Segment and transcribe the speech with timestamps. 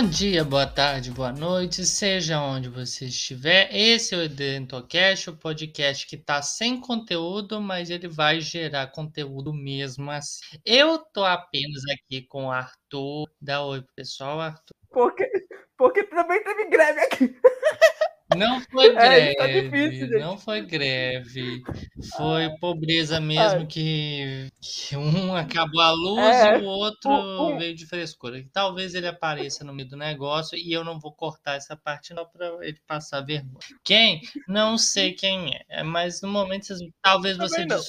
[0.00, 3.68] Bom dia, boa tarde, boa noite, seja onde você estiver.
[3.74, 9.52] Esse é o Edentocast, o podcast que tá sem conteúdo, mas ele vai gerar conteúdo
[9.52, 10.38] mesmo assim.
[10.64, 13.28] Eu tô apenas aqui com o Arthur.
[13.40, 14.76] Dá oi pro pessoal, Arthur.
[14.88, 15.28] Porque,
[15.76, 17.36] porque também teve greve aqui.
[18.36, 20.18] Não foi É, tá greve, difícil, gente.
[20.18, 21.62] não foi greve.
[22.16, 23.66] Foi pobreza mesmo Ai.
[23.66, 28.44] que, que um acabou a luz É, e o outro veio de frescura.
[28.52, 32.26] Talvez ele apareça no meio do negócio e eu não vou cortar essa parte não
[32.28, 33.58] para ele passar vergonha.
[33.84, 34.20] Quem?
[34.46, 37.80] Não sei quem é, mas no momento vocês- talvez você não.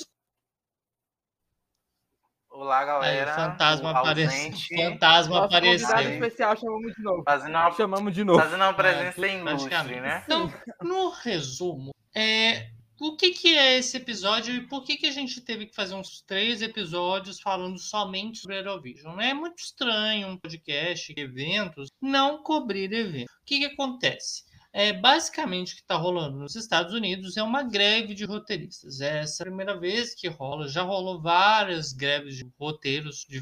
[2.60, 3.32] Olá, Aí, galera.
[3.32, 4.78] o fantasma apareceu.
[4.92, 5.98] Fantasma Nosso apareceu.
[6.12, 7.24] especial chamamos de novo.
[7.24, 8.40] Fazendo uma, Chamamos de novo.
[8.42, 10.02] fazendo uma presença É, ilustre, praticamente.
[10.02, 10.24] né?
[10.26, 12.68] Então, no resumo, é,
[13.00, 15.96] o que, que é esse episódio e por que, que a gente teve que fazer
[15.96, 19.16] uns três episódios falando somente sobre Eurovision?
[19.16, 19.30] né?
[19.30, 23.34] É muito estranho um podcast de eventos não cobrir eventos.
[23.42, 24.44] O que, que acontece?
[24.72, 29.02] É, basicamente, o que está rolando nos Estados Unidos é uma greve de roteiristas.
[29.02, 30.68] Essa é a primeira vez que rola.
[30.68, 33.42] Já rolou várias greves de roteiros de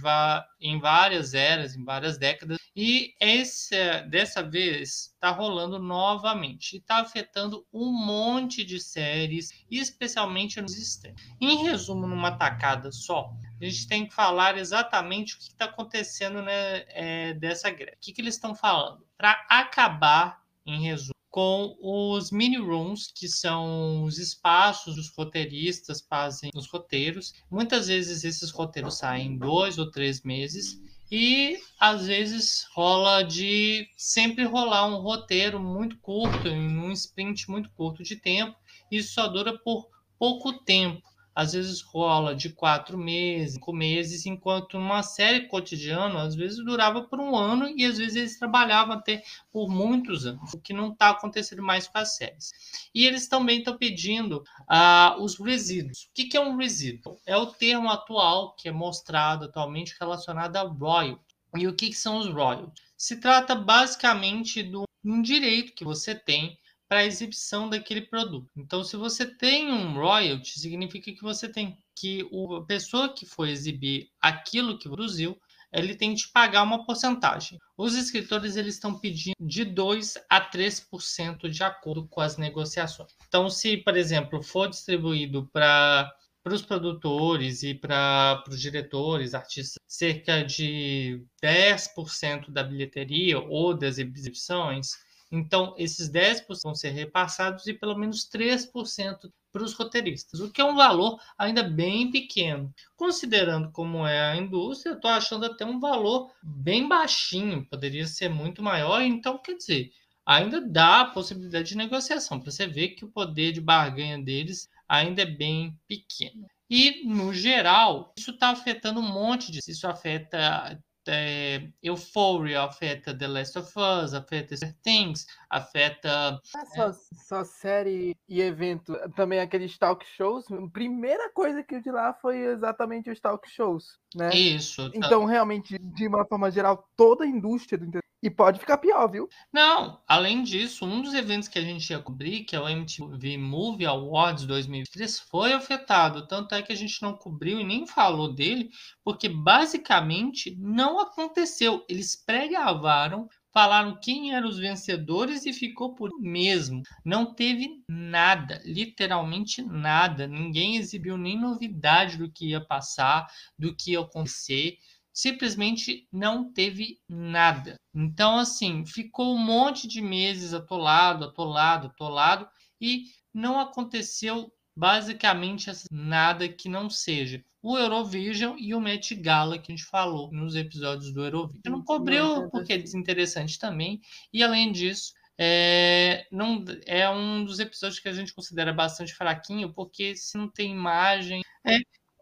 [0.62, 2.58] em várias eras, em várias décadas.
[2.74, 6.76] E essa, dessa vez está rolando novamente.
[6.76, 11.22] E está afetando um monte de séries, especialmente nos extremos.
[11.42, 16.42] Em resumo, numa tacada só, a gente tem que falar exatamente o que está acontecendo
[16.42, 17.98] né, é, dessa greve.
[17.98, 19.06] O que, que eles estão falando?
[19.18, 26.02] Para acabar, em resumo, com os mini rooms, que são os espaços que os roteiristas
[26.02, 27.32] fazem os roteiros.
[27.48, 30.82] Muitas vezes esses roteiros saem em dois ou três meses.
[31.12, 37.70] E às vezes rola de sempre rolar um roteiro muito curto, em um sprint muito
[37.70, 38.58] curto de tempo.
[38.92, 41.04] Isso só dura por pouco tempo.
[41.38, 47.04] Às vezes rola de quatro meses, cinco meses, enquanto uma série cotidiana às vezes durava
[47.04, 49.22] por um ano e às vezes eles trabalhavam até
[49.52, 52.52] por muitos anos, o que não está acontecendo mais com as séries.
[52.92, 56.06] E eles também estão pedindo ah, os resíduos.
[56.06, 57.20] O que, que é um resíduo?
[57.24, 61.22] É o termo atual que é mostrado atualmente relacionado a royalty.
[61.56, 62.84] E o que, que são os royalties?
[62.98, 64.76] Se trata basicamente de
[65.06, 68.50] um direito que você tem para a exibição daquele produto.
[68.56, 73.48] Então, se você tem um royalty, significa que você tem que a pessoa que for
[73.48, 75.38] exibir aquilo que produziu,
[75.74, 77.60] ele tem que pagar uma porcentagem.
[77.78, 83.12] Os escritores eles estão pedindo de 2 a 3% de acordo com as negociações.
[83.28, 86.10] Então, se, por exemplo, for distribuído para
[86.48, 93.98] para os produtores e para os diretores, artistas, cerca de 10% da bilheteria ou das
[93.98, 94.92] exibições,
[95.32, 100.62] então esses 10% vão ser repassados e pelo menos 3% para os roteiristas, o que
[100.62, 102.74] é um valor ainda bem pequeno.
[102.96, 108.30] Considerando como é a indústria, eu estou achando até um valor bem baixinho, poderia ser
[108.30, 109.92] muito maior, então quer dizer,
[110.26, 114.70] ainda dá a possibilidade de negociação, para você ver que o poder de barganha deles
[114.88, 116.48] ainda é bem pequeno.
[116.70, 119.72] E, no geral, isso está afetando um monte disso.
[119.72, 120.78] Isso afeta
[121.08, 126.40] é, Euphoria, afeta The Last of Us, afeta Things, afeta.
[126.44, 130.46] Só, só série e evento, também aqueles talk shows.
[130.52, 134.30] A primeira coisa que eu de lá foi exatamente os talk shows, né?
[134.36, 134.90] Isso.
[134.92, 138.00] tá- Então, realmente, de uma forma geral, toda a indústria do.
[138.28, 139.30] E pode ficar pior, viu?
[139.54, 143.38] Não, além disso, um dos eventos que a gente ia cobrir, que é o MTV
[143.38, 146.28] Movie Awards 2023, foi afetado.
[146.28, 148.70] Tanto é que a gente não cobriu e nem falou dele,
[149.02, 151.86] porque basicamente não aconteceu.
[151.88, 156.82] Eles pré-gravaram, falaram quem eram os vencedores e ficou por mesmo.
[157.06, 160.28] Não teve nada, literalmente nada.
[160.28, 163.26] Ninguém exibiu nem novidade do que ia passar,
[163.58, 164.78] do que ia acontecer
[165.18, 167.76] simplesmente não teve nada.
[167.92, 172.48] Então, assim, ficou um monte de meses atolado, atolado, atolado,
[172.80, 179.72] e não aconteceu basicamente nada que não seja o Eurovision e o Met Gala que
[179.72, 181.64] a gente falou nos episódios do Eurovision.
[181.66, 184.00] Não cobriu porque é desinteressante também,
[184.32, 189.74] e além disso, é, não, é um dos episódios que a gente considera bastante fraquinho,
[189.74, 191.42] porque se não tem imagem,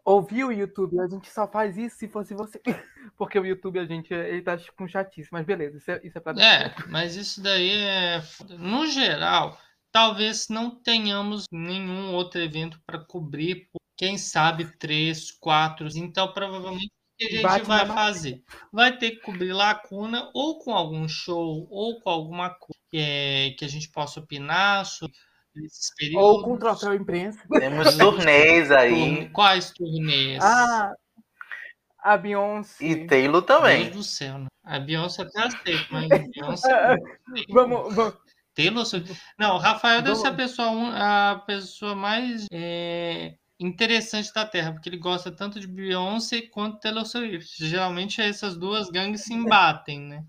[0.06, 2.62] Ouvir o YouTube, a gente só faz isso se fosse você.
[3.18, 5.28] Porque o YouTube, a gente, ele tá com chatice.
[5.32, 8.22] Mas beleza, isso é, isso é pra É, mas isso daí é.
[8.56, 9.58] No geral,
[9.90, 15.88] talvez não tenhamos nenhum outro evento para cobrir, por, quem sabe três, quatro.
[15.96, 18.44] Então, provavelmente o que a gente Bate vai fazer?
[18.72, 23.50] Vai ter que cobrir lacuna ou com algum show ou com alguma coisa que, é,
[23.58, 25.16] que a gente possa opinar sobre.
[26.16, 27.40] Ou com troféu imprensa.
[27.50, 29.28] Temos turnês aí.
[29.30, 30.42] Quais turnês?
[30.42, 30.92] Ah,
[32.02, 32.84] a Beyoncé.
[32.84, 33.84] E Taylor também.
[33.84, 34.46] Deus do céu, né?
[34.64, 36.96] A Beyoncé até aceito, mas a Beyoncé.
[37.50, 38.14] Vamos, vamos.
[38.54, 38.84] Taylor.
[39.38, 44.88] Não, o Rafael deve ser a pessoa, a pessoa mais é, interessante da Terra, porque
[44.88, 47.64] ele gosta tanto de Beyoncé quanto Taylor Swift.
[47.66, 50.24] Geralmente essas duas gangues se embatem, né?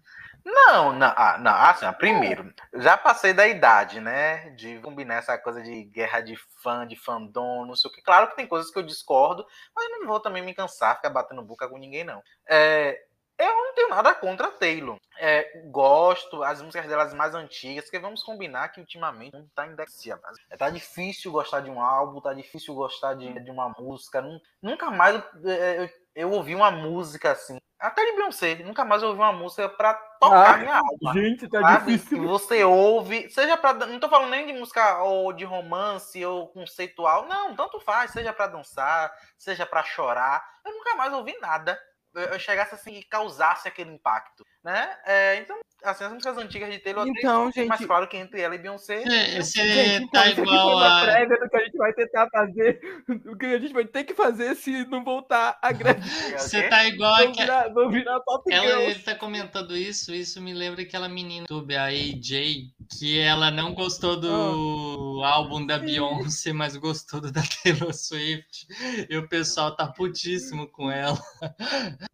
[0.50, 5.38] Não, não, ah, não, assim, ó, primeiro, já passei da idade, né, de combinar essa
[5.38, 8.02] coisa de guerra de fã, de fandom, não sei o que.
[8.02, 9.46] Claro que tem coisas que eu discordo,
[9.76, 12.24] mas eu não vou também me cansar, ficar batendo boca com ninguém, não.
[12.48, 12.98] É,
[13.38, 14.98] eu não tenho nada contra Taylor.
[15.20, 20.18] É, gosto, as músicas delas mais antigas, porque vamos combinar que ultimamente não tá indexia.
[20.50, 24.22] É, tá difícil gostar de um álbum, tá difícil gostar de, de uma música.
[24.22, 27.60] nun- Nunca mais eu, eu, eu ouvi uma música assim.
[27.80, 31.14] Até de Beyoncé, nunca mais ouvi uma música pra tocar Ah, minha alma.
[31.14, 31.92] Gente, tá Sabe?
[31.96, 32.24] Difícil.
[32.28, 33.74] você ouve, seja pra.
[33.74, 38.34] Não tô falando nem de música ou de romance ou conceitual, não, tanto faz, seja
[38.34, 40.44] pra dançar, seja pra chorar.
[40.66, 41.80] Eu nunca mais ouvi nada.
[42.14, 44.96] Eu chegasse assim e causasse aquele impacto, né?
[45.06, 47.88] É, então, assim, as músicas antigas de Taylor, Então, é mais gente.
[47.88, 49.04] claro que entre ela e Beyoncé.
[49.04, 51.02] Você você Gente, então, tá aqui igual a.
[51.04, 52.80] prévia do que a gente vai tentar fazer.
[53.28, 56.00] O que a gente vai ter que fazer se não voltar a greve.
[56.38, 57.26] Você tá igual a.
[57.32, 58.92] virar, não virar top Ela, girls.
[58.92, 63.52] ele tá comentando isso, isso me lembra aquela menina do YouTube, a AJ, que ela
[63.52, 68.68] não gostou do álbum da Beyoncé, mas gostou do da Taylor Swift.
[69.10, 71.18] E o pessoal tá putíssimo com ela.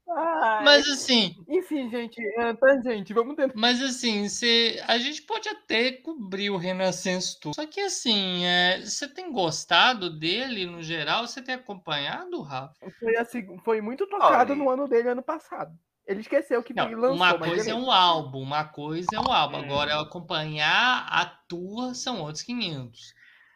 [0.07, 3.53] Ai, Mas assim, Enfim, gente, é, tá, gente, vamos tentar.
[3.55, 7.53] mas assim, você, a gente pode até cobrir o Renascença Tour.
[7.53, 11.27] Só que assim, é, você tem gostado dele no geral?
[11.27, 12.75] Você tem acompanhado, Rafa?
[12.99, 14.55] Foi, a seg- foi muito tocado Olha.
[14.55, 15.77] no ano dele, ano passado.
[16.05, 19.31] Ele esqueceu que Não, lançou, uma mas coisa é um álbum, uma coisa é um
[19.31, 19.57] álbum.
[19.57, 19.63] Hum.
[19.63, 23.13] Agora, acompanhar a tour são outros 500.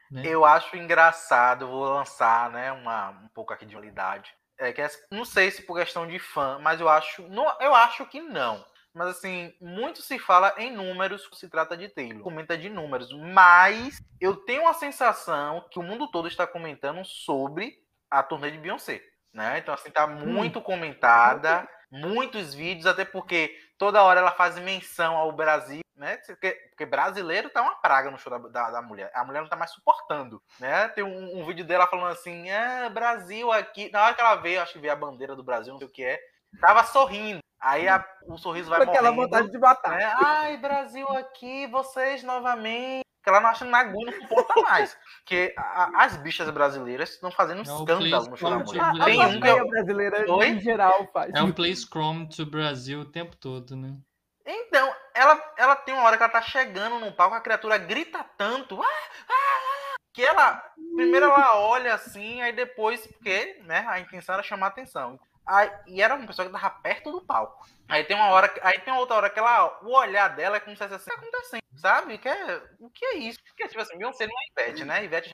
[0.09, 0.23] Né?
[0.25, 4.33] Eu acho engraçado, vou lançar, né, uma, um pouco aqui de unidade.
[4.57, 7.75] É que as- não sei se por questão de fã, mas eu acho, não, eu
[7.75, 8.65] acho que não.
[8.93, 12.23] Mas assim, muito se fala em números quando se trata de Taylor.
[12.23, 17.75] Comenta de números, mas eu tenho a sensação que o mundo todo está comentando sobre
[18.09, 19.59] a turnê de Beyoncé, né?
[19.59, 25.31] Então assim, tá muito comentada, muitos vídeos, até porque toda hora ela faz menção ao
[25.31, 26.17] Brasil, né?
[26.27, 29.11] Porque, porque brasileiro tá uma praga no show da, da, da mulher.
[29.13, 30.87] A mulher não tá mais suportando, né?
[30.89, 33.89] Tem um, um vídeo dela falando assim, é, Brasil aqui.
[33.91, 35.91] Na hora que ela veio, acho que veio a bandeira do Brasil, não sei o
[35.91, 36.19] que é,
[36.59, 37.39] tava sorrindo.
[37.59, 39.97] Aí a- o sorriso vai Com aquela morrendo, vontade de matar.
[39.97, 40.13] né?
[40.23, 43.06] Ai, Brasil aqui, vocês novamente.
[43.23, 44.97] Que ela não acha na agulha, não suporta mais.
[45.19, 48.81] Porque a- as bichas brasileiras estão fazendo um Não, escândalo no show da don't mulher.
[48.81, 49.67] you A, a Tem um que eu...
[49.67, 50.47] brasileira, Oi?
[50.49, 51.33] em geral, faz.
[51.35, 53.97] É um Place Chrome to Brasil o tempo todo, né?
[54.45, 58.23] Então, ela, ela tem uma hora que ela tá chegando no palco, a criatura grita
[58.37, 58.85] tanto, "Ah,
[59.29, 60.63] ah, ah", que ela,
[60.95, 65.19] primeiro ela olha assim, aí depois, porque, né, a intenção era chamar atenção.
[65.45, 67.65] Aí, e era uma pessoa que tava perto do palco.
[67.89, 70.75] Aí tem uma hora, aí tem outra hora que ela, o olhar dela é como
[70.75, 72.17] se fosse assim, tá acontecendo, sabe?
[72.17, 73.39] Que é, o que é isso?
[73.43, 75.03] Porque, tipo assim, Beyoncé não é Ivete, né?
[75.03, 75.31] Ivete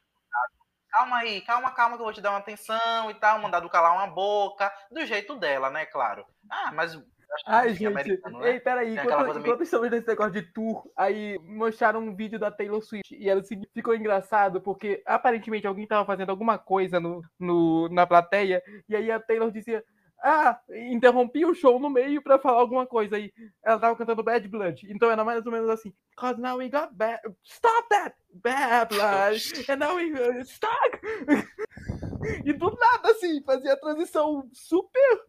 [0.93, 3.69] calma aí, calma, calma que eu vou te dar uma atenção e tal, mandar do
[3.69, 6.23] calar uma boca, do jeito dela, né, claro.
[6.49, 7.01] Ah, mas...
[7.47, 8.51] Ai, enfim, gente, né?
[8.51, 12.79] ei, peraí, enquanto, enquanto estamos nesse negócio de tour, aí mostraram um vídeo da Taylor
[12.83, 17.89] Swift e o seguinte, ficou engraçado porque aparentemente alguém tava fazendo alguma coisa no, no,
[17.89, 19.83] na plateia e aí a Taylor dizia,
[20.23, 20.57] ah,
[20.89, 23.31] interrompi o show no meio pra falar alguma coisa aí.
[23.63, 26.93] Ela tava cantando Bad Blood, então era mais ou menos assim, cause now we got
[26.93, 30.99] bad, stop that, bad blood, and now we, uh, stop!
[32.45, 35.25] e do nada assim, fazia a transição super...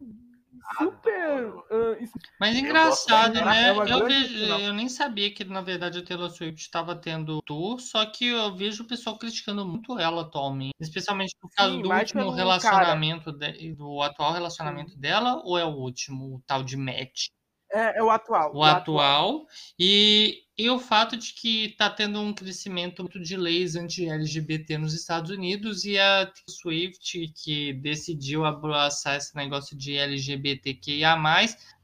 [0.77, 1.53] Super.
[1.71, 1.95] Ah,
[2.39, 3.67] Mas engraçado, né?
[3.67, 7.79] É Eu, vejo, eu nem sabia que, na verdade, a Taylor Swift estava tendo tour,
[7.79, 10.73] só que eu vejo o pessoal criticando muito ela atualmente.
[10.79, 15.75] Especialmente por causa Sim, do último relacionamento, de- do atual relacionamento dela, ou é o
[15.75, 17.27] último, o tal de Matt?
[17.71, 18.55] É, é o atual.
[18.55, 19.45] o atual,
[19.77, 24.93] e, e o fato de que está tendo um crescimento muito de leis anti-LGBT nos
[24.93, 31.17] Estados Unidos e a Swift, que decidiu abraçar esse negócio de LGBTQIA+,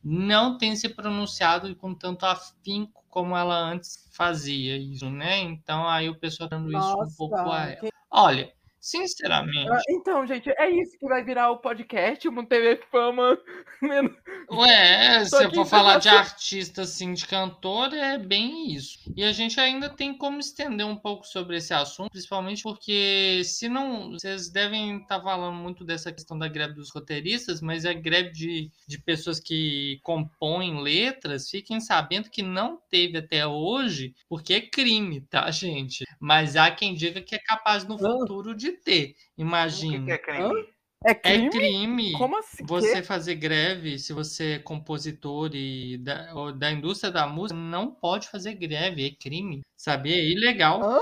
[0.04, 5.40] não tem se pronunciado com tanto afinco como ela antes fazia isso, né?
[5.40, 7.90] Então aí o pessoal tá dando isso um pouco a ela.
[8.10, 13.38] Olha, sinceramente, Ah, Então, gente, é isso que vai virar o podcast, uma TV Fama.
[14.52, 19.00] Ué, se eu for falar de artista, assim, de cantor, é bem isso.
[19.16, 23.70] E a gente ainda tem como estender um pouco sobre esse assunto, principalmente porque, se
[23.70, 28.32] não, vocês devem estar falando muito dessa questão da greve dos roteiristas, mas a greve
[28.32, 34.62] de, de pessoas que compõem letras, fiquem sabendo que não teve até hoje, porque é
[34.62, 36.04] crime, tá, gente?
[36.20, 39.12] Mas há quem diga que é capaz no futuro de ter.
[39.12, 40.06] O que, Imagina.
[40.06, 40.68] que é crime?
[41.04, 41.48] É crime?
[41.48, 42.64] É crime Como assim?
[42.66, 43.04] você Quê?
[43.04, 47.60] fazer greve se você é compositor e da, ou da indústria da música.
[47.60, 49.62] Não pode fazer greve, é crime.
[49.76, 50.16] Sabia?
[50.16, 50.82] É ilegal.
[50.84, 51.00] Hã?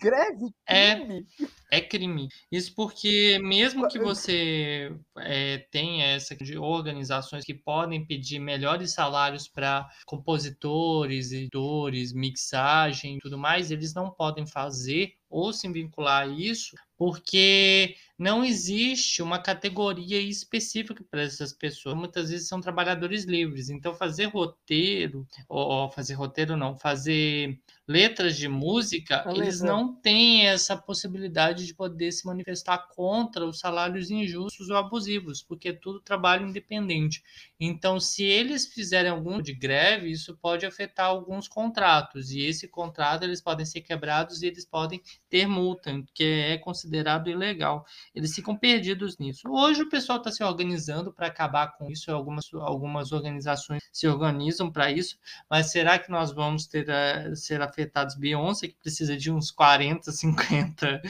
[0.00, 0.54] Greve?
[0.66, 0.94] É.
[0.96, 1.26] Crime?
[1.70, 2.28] É crime.
[2.50, 9.48] Isso porque, mesmo que você é, tenha essa de organizações que podem pedir melhores salários
[9.48, 16.26] para compositores, editores, mixagem e tudo mais, eles não podem fazer ou se vincular a
[16.26, 21.94] isso porque não existe uma categoria específica para essas pessoas.
[21.94, 23.68] Muitas vezes são trabalhadores livres.
[23.68, 30.46] Então, fazer roteiro, ou, ou fazer roteiro não, fazer letras de música, eles não têm
[30.46, 36.00] essa possibilidade de poder se manifestar contra os salários injustos ou abusivos, porque é tudo
[36.00, 37.22] trabalho independente.
[37.58, 43.24] Então, se eles fizerem algum de greve, isso pode afetar alguns contratos, e esse contrato
[43.24, 47.84] eles podem ser quebrados e eles podem ter multa, que é considerado ilegal.
[48.14, 49.48] Eles ficam perdidos nisso.
[49.48, 54.70] Hoje o pessoal está se organizando para acabar com isso, algumas, algumas organizações se organizam
[54.70, 58.16] para isso, mas será que nós vamos ter a, ser afetados?
[58.16, 61.02] Beyoncé, que precisa de uns 40, 50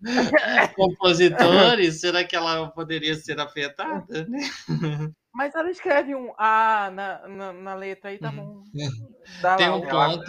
[0.74, 4.26] compositores, será que ela poderia ser afetada?
[4.26, 4.40] Né?
[5.34, 8.36] Mas ela escreve um A na, na, na letra aí, tá Uhum.
[8.36, 8.62] bom.
[9.40, 10.24] Dá Tem lá, um ponto.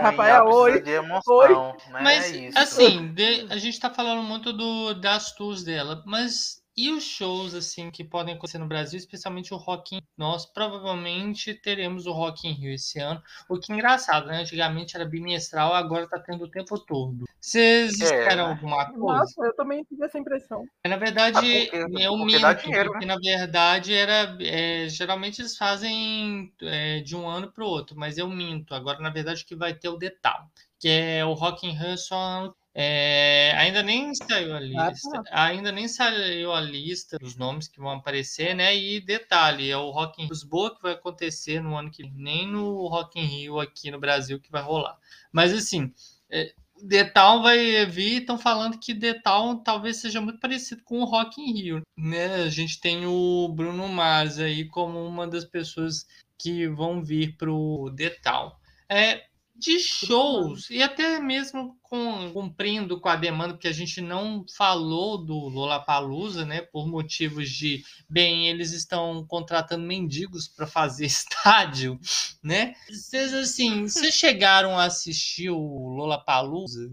[0.00, 0.82] Rafael, ela precisa oi.
[0.82, 2.02] de emoção, né?
[2.02, 2.58] Mas, é isso.
[2.58, 7.54] assim, de- a gente tá falando muito do, das tours dela, mas e os shows,
[7.54, 12.46] assim, que podem acontecer no Brasil, especialmente o Rock in Nós provavelmente teremos o Rock
[12.46, 14.40] in Rio esse ano, o que é engraçado, né?
[14.42, 17.24] Antigamente era bimestral, agora tá tendo o tempo todo.
[17.40, 18.52] Vocês É, esperam né?
[18.52, 19.18] alguma coisa?
[19.20, 20.64] Nossa, eu também tive essa impressão.
[20.86, 21.40] Na verdade, Ah,
[21.70, 24.36] porque- eu porque dá minto, dinheiro, porque na verdade era.
[24.40, 28.74] é, geralmente eles fazem é, de um ano para o outro, mas eu minto.
[28.74, 32.52] Agora, na verdade, que vai ter o Detal, que é o Rock in Rio só.
[32.78, 37.92] É, ainda nem saiu a lista, ainda nem saiu a lista dos nomes que vão
[37.92, 38.76] aparecer, né?
[38.76, 42.46] E detalhe, é o Rock in Lisboa que vai acontecer no ano que vem, nem
[42.46, 44.98] no Rock in Rio aqui no Brasil que vai rolar.
[45.32, 45.90] Mas assim,
[46.28, 46.52] é,
[46.82, 51.54] Detal vai vir, estão falando que Detal talvez seja muito parecido com o Rock in
[51.54, 52.42] Rio, né?
[52.42, 56.06] A gente tem o Bruno Mars aí como uma das pessoas
[56.38, 58.60] que vão vir pro Detal.
[58.86, 59.24] É,
[59.58, 65.18] de shows, e até mesmo com, cumprindo com a demanda, porque a gente não falou
[65.18, 66.60] do Lollapalooza, né?
[66.60, 71.98] Por motivos de, bem, eles estão contratando mendigos para fazer estádio,
[72.42, 72.74] né?
[72.88, 76.92] Vocês, assim, vocês chegaram a assistir o Lollapalooza?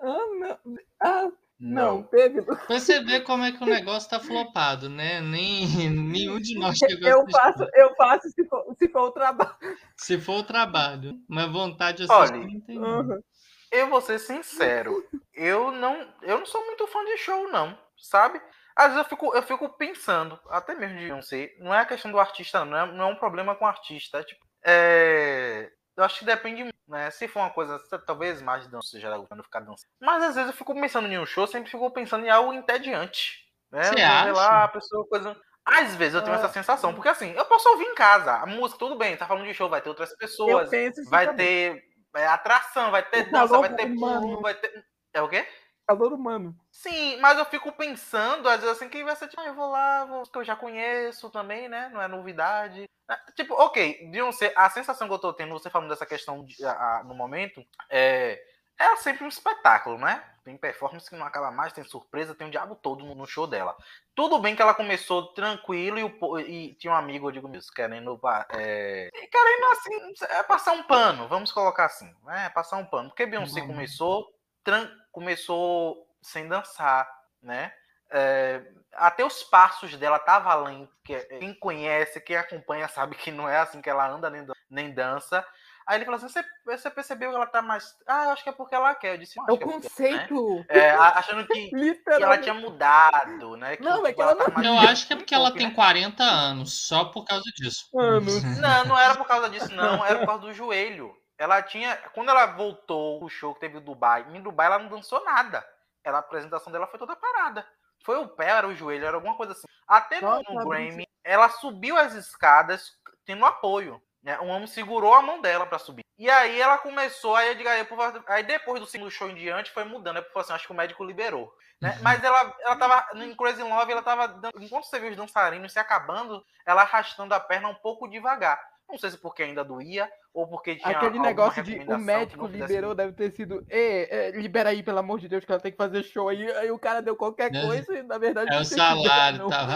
[0.00, 0.76] Ah, não.
[1.00, 1.28] Ah,
[1.62, 2.42] não, teve.
[2.42, 5.20] Pra você ver como é que o negócio tá flopado, né?
[5.20, 9.56] Nem, nenhum de nós chegou Eu faço, eu faço se for, se for o trabalho.
[9.96, 12.78] Se for o trabalho, mas vontade de Olha, não tem.
[12.78, 13.22] Uhum.
[13.70, 15.02] Eu vou ser sincero,
[15.32, 18.42] eu não, eu não sou muito fã de show, não, sabe?
[18.76, 21.86] Às vezes eu fico, eu fico pensando, até mesmo de não sei, não é a
[21.86, 25.70] questão do artista, não é, não é um problema com o artista, é tipo, é,
[25.96, 27.10] eu acho que depende, né?
[27.10, 29.90] Se for uma coisa, talvez mais de dança seja quando ficar dançando.
[30.00, 33.38] Mas às vezes eu fico pensando em um show, sempre fico pensando em algo entediante,
[33.70, 33.84] né?
[33.84, 34.32] Você acha?
[34.32, 35.36] lá, a pessoa coisa.
[35.64, 36.38] Às vezes eu tenho Ah.
[36.40, 39.44] essa sensação, porque assim, eu posso ouvir em casa, a música, tudo bem, tá falando
[39.46, 40.68] de show, vai ter outras pessoas,
[41.08, 41.84] vai ter
[42.16, 44.84] é, atração, vai ter O dança, vai ter pulo, vai ter.
[45.14, 45.46] É o quê?
[45.86, 46.56] Calor humano.
[46.70, 49.68] Sim, mas eu fico pensando, às vezes assim, que vai ser tipo, ah, eu vou
[49.70, 51.90] lá, vou, que eu já conheço também, né?
[51.92, 52.88] Não é novidade.
[53.08, 56.64] Ah, Tipo, ok, ser, a sensação que eu tô tendo, você falando dessa questão de-
[56.64, 58.40] a- a- no momento, é,
[58.78, 60.24] é sempre um espetáculo, né?
[60.44, 63.46] Tem performance que não acaba mais, tem surpresa, tem o diabo todo no, no show
[63.46, 63.76] dela.
[64.14, 67.72] Tudo bem que ela começou tranquilo e, o e tinha um amigo, eu digo mesmo,
[67.72, 68.18] querendo,
[68.50, 72.48] é, querendo assim, é passar um pano, vamos colocar assim, né?
[72.50, 73.08] Passar um pano.
[73.10, 73.68] Porque Beyoncé Uhum.
[73.68, 74.26] começou,
[74.64, 77.08] tran- começou sem dançar,
[77.42, 77.72] né?
[78.10, 78.62] É,
[78.94, 83.48] até os passos dela tava lento, que é- quem conhece, quem acompanha sabe que não
[83.48, 85.44] é assim que ela anda nem, nem dança.
[85.86, 87.96] Aí ele falou assim: você, você percebeu que ela tá mais.
[88.06, 89.14] Ah, eu acho que é porque ela quer.
[89.14, 90.56] Eu disse, "Eu É o que porque, conceito.
[90.58, 90.64] né?
[90.68, 91.70] É, achando que,
[92.04, 93.76] que ela tinha mudado, né?
[93.76, 95.50] Que, Não, é tipo, que ela tá não- mais Eu acho que é porque ela
[95.56, 95.74] tem né?
[95.74, 97.88] 40 anos, só por causa disso.
[97.98, 98.42] Anos.
[98.60, 100.04] Não, não era por causa disso, não.
[100.04, 101.16] Era por causa do joelho.
[101.42, 101.96] Ela tinha.
[102.14, 105.66] Quando ela voltou o show que teve em Dubai, em Dubai ela não dançou nada.
[106.04, 107.66] Ela, a apresentação dela foi toda parada.
[108.04, 109.66] Foi o pé, era o joelho, era alguma coisa assim.
[109.88, 112.92] Até no, Nossa, no Grammy, ela subiu as escadas
[113.24, 114.00] tendo apoio.
[114.22, 114.38] Né?
[114.40, 116.04] Um homem segurou a mão dela pra subir.
[116.16, 117.84] E aí ela começou, aí digo, aí,
[118.28, 120.18] aí depois do segundo show em diante foi mudando.
[120.18, 121.52] Aí eu falei assim, acho que o médico liberou.
[121.80, 121.98] Né?
[122.00, 125.80] Mas ela, ela tava, em Crazy Love, ela tava, enquanto você viu os dançarinos se
[125.80, 128.62] acabando, ela arrastando a perna um pouco devagar.
[128.92, 132.94] Não sei se porque ainda doía ou porque tinha Aquele negócio de o médico liberou,
[132.94, 133.64] deve ter sido.
[133.70, 136.50] É, libera aí, pelo amor de Deus, que ela tem que fazer show aí.
[136.58, 137.62] Aí o cara deu qualquer É.
[137.66, 138.52] coisa e na verdade.
[138.54, 139.48] É o salário, não.
[139.48, 139.72] tava.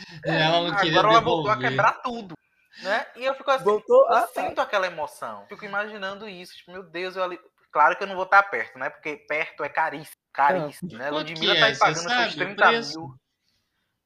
[0.24, 2.34] Ela não queria Agora ela voltou a quebrar tudo.
[2.82, 3.06] Né?
[3.16, 4.06] E eu fico assim, Voltou.
[4.08, 4.42] eu Ah, tá.
[4.42, 5.44] sinto aquela emoção.
[5.48, 6.56] Fico imaginando isso.
[6.56, 7.38] Tipo, meu Deus, eu ali.
[7.70, 8.88] Claro que eu não vou estar perto, né?
[8.88, 10.16] Porque perto é caríssimo.
[10.32, 11.10] Caríssimo, né?
[11.10, 11.64] Ludmilla tá é?
[11.64, 12.98] aí Você pagando seus sabe o 30 preço?
[13.00, 13.14] mil.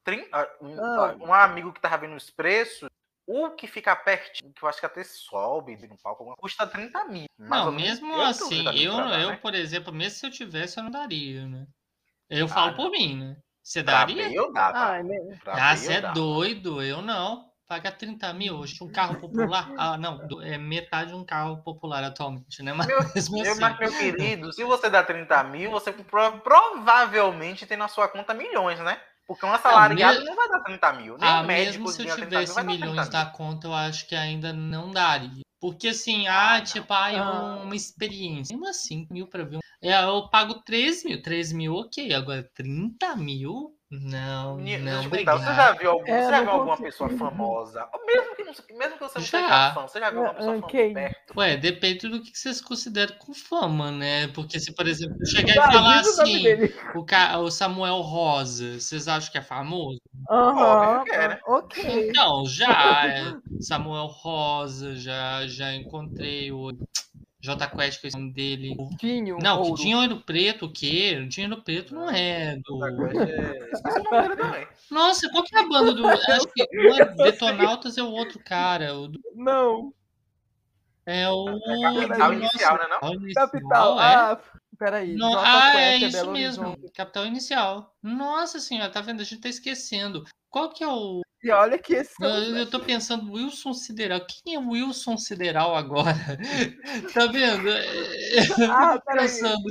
[0.04, 1.16] 30, um, Ah.
[1.20, 2.88] um amigo que tava vendo os preços,
[3.26, 7.04] o que fica pertinho, que eu acho que até sobe no palco, alguma- custa 30
[7.06, 7.26] mil.
[7.38, 9.36] Não, mesmo Eu assim, eu, dar, eu, né?
[9.36, 11.66] por exemplo, mesmo se eu tivesse, eu não daria, né?
[12.28, 12.76] Eu falo não.
[12.76, 13.36] por mim, né?
[13.62, 14.32] Você daria?
[14.32, 14.96] eu dava.
[14.96, 15.02] Ah?
[15.42, 16.14] Pra Ah, você é dava.
[16.14, 17.50] doido, eu não.
[17.66, 19.70] Paga 30 mil, hoje um carro popular.
[19.80, 22.72] Ah, não, é metade de um carro popular atualmente, né?
[22.86, 23.60] Mas Meu- mesmo assim.
[23.60, 28.34] mas, meu querido, se você dá 30 mil, você pro- provavelmente tem na sua conta
[28.34, 29.00] milhões, né?
[29.26, 31.16] Porque um assalariado me- não vai dar 30 mil.
[31.18, 33.12] Nem Ah, um mesmo se eu ganha 30 mil tivesse 30 milhões mil.
[33.18, 35.42] na conta, eu acho que ainda não daria.
[35.60, 36.64] Porque assim, ah, Ah, não.
[36.64, 37.60] tipo, ah, é Ah.
[37.62, 38.54] uma experiência.
[38.54, 39.60] Mesmo assim, mil pra ver um.
[39.82, 41.22] É, eu pago 3 mil.
[41.22, 42.12] 3 mil, ok.
[42.12, 43.74] Agora, 30 mil?
[44.02, 44.74] Não, não, deixa
[45.06, 45.40] eu perguntar, obrigado.
[45.40, 47.88] você já viu, algum, É, você já não viu alguma pessoa famosa?
[48.06, 49.40] Mesmo que, não, mesmo que você não Já.
[49.40, 51.38] seja fã, você já viu alguma pessoa Ah, famosa perto?
[51.38, 54.28] Ué, depende do que vocês consideram com fama, né?
[54.28, 57.38] Porque se, por exemplo, eu chegar e Ah, falar diz o nome assim, o, ca-
[57.38, 60.00] o Samuel Rosa, vocês acham que é famoso?
[60.30, 61.04] Aham.
[61.12, 61.40] É, né?
[61.46, 62.08] Ok.
[62.10, 63.06] Então, já.
[63.06, 66.70] é, Samuel Rosa, já, já encontrei o
[67.44, 68.74] J Quest, que é o nome dele.
[68.98, 69.36] Dinho.
[69.38, 69.74] Não, ouro.
[69.76, 71.22] Dinheiro Preto, o quê?
[71.28, 72.86] Dinheiro Preto não é do.
[73.70, 74.68] Esqueci o nome dele também.
[74.90, 76.06] Nossa, qual que é a banda do.
[76.08, 78.94] Acho que não é Detonautas é o outro cara.
[78.94, 79.92] O do- Não.
[81.04, 81.48] É o.
[81.50, 83.00] É capital do inicial, né, não?
[83.00, 84.00] Capital Inicial, Capital.
[84.00, 84.14] é?
[84.14, 84.40] Ah,
[84.78, 85.18] peraí.
[85.18, 86.90] Jota ah, Quest, é isso mesmo.
[86.94, 87.94] Capital Inicial.
[88.02, 89.20] Nossa senhora, tá vendo?
[89.20, 90.24] A gente tá esquecendo.
[90.48, 91.20] Qual que é o.
[91.44, 92.14] E olha que esse.
[92.22, 94.20] Eu, eu tô pensando, Wilson Sideral.
[94.44, 96.14] Quem é o Wilson Sideral agora?
[97.12, 97.68] tá vendo?
[97.68, 97.84] É,
[98.66, 99.62] Ah, pensando.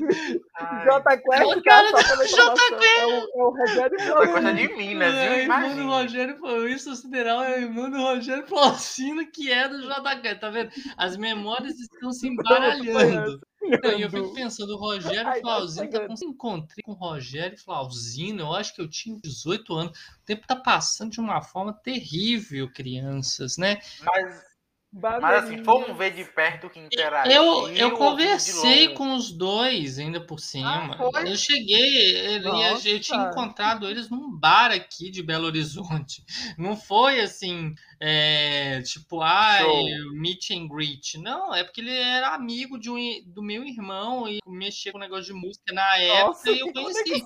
[0.85, 5.29] Jota Quest, O cara, informação, é o, é o Rogério Outra coisa de Minas, É,
[5.29, 5.37] viu?
[5.39, 5.87] irmão do.
[5.87, 10.69] Rogério, o Wilson Sideral é irmão do Rogério Flauzino, que é do JK, tá vendo?
[10.95, 13.41] As memórias estão se embaralhando.
[13.63, 16.13] Não, eu fico pensando, o Rogério Ai, Flauzino, tá com...
[16.25, 19.97] encontrei com o Rogério Flauzino, eu acho que eu tinha 18 anos.
[19.97, 23.79] O tempo tá passando de uma forma terrível, crianças, né?
[24.01, 24.52] Mas,
[24.93, 27.31] mas assim, vamos ver de perto que interagiu.
[27.31, 30.95] Eu, eu conversei com os dois ainda por cima.
[31.15, 32.87] Ah, eu cheguei, ele- Nossa.
[32.87, 36.23] eu tinha encontrado eles num bar aqui de Belo Horizonte.
[36.57, 40.13] Não foi assim, é, tipo, ai, Show.
[40.13, 41.17] meet and greet.
[41.17, 45.25] Não, é porque ele era amigo de um, do meu irmão e mexia com negócio
[45.25, 47.25] de música na época Nossa, e eu que conheci.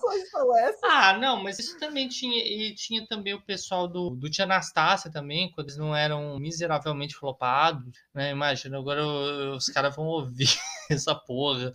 [0.84, 2.38] Ah, não, mas isso também tinha.
[2.38, 7.16] E tinha também o pessoal do, do Tia Anastácia também, quando eles não eram miseravelmente
[7.16, 7.57] flopados,
[8.14, 8.32] né?
[8.32, 9.06] Imagina, agora
[9.56, 10.48] os caras vão ouvir
[10.90, 11.72] essa porra,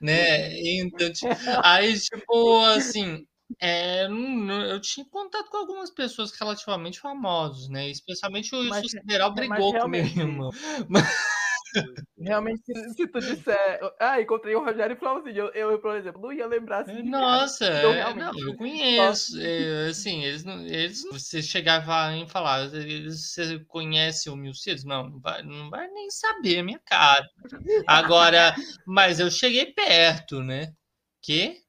[0.00, 0.58] né?
[0.78, 1.26] Então, ti-
[1.62, 3.26] aí, tipo, assim.
[3.60, 7.88] É, eu tinha contato com algumas pessoas relativamente famosas, né?
[7.90, 10.04] Especialmente o Mas- Sideral mas brigou com meu
[12.18, 16.32] realmente- se, se tu disser, ah, encontrei o Rogério Flauzino, eu, eu, por exemplo, não
[16.32, 17.02] ia lembrar assim.
[17.02, 19.40] Nossa, Eu é, realmente- não, eu conheço.
[19.40, 20.60] é, assim, eles não.
[20.66, 24.84] Eles, você chegava em falar, eles, você conhece o Milcedes?
[24.84, 27.24] Não, não vai, não vai nem saber a minha cara.
[27.86, 28.54] Agora,
[28.86, 30.72] mas eu cheguei perto, né?
[31.22, 31.60] Que?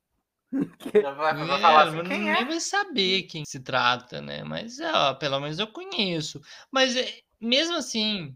[1.02, 2.46] Já Vai, vai É, falar assim, eu quem nem é?
[2.46, 4.44] vai saber quem se trata, né?
[4.44, 6.42] Mas, ó, pelo menos eu conheço.
[6.70, 7.08] Mas, é,
[7.40, 8.36] mesmo assim,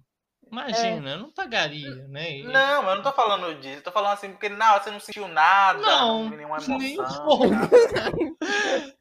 [0.61, 2.41] imagina, eu não pagaria, né?
[2.43, 3.79] Não, eu não tô falando disso.
[3.79, 6.99] Eu tô falando assim, porque na hora você não sentiu nada, Não, não, nenhuma nem
[6.99, 7.39] um emoção.
[7.49, 8.11] nada.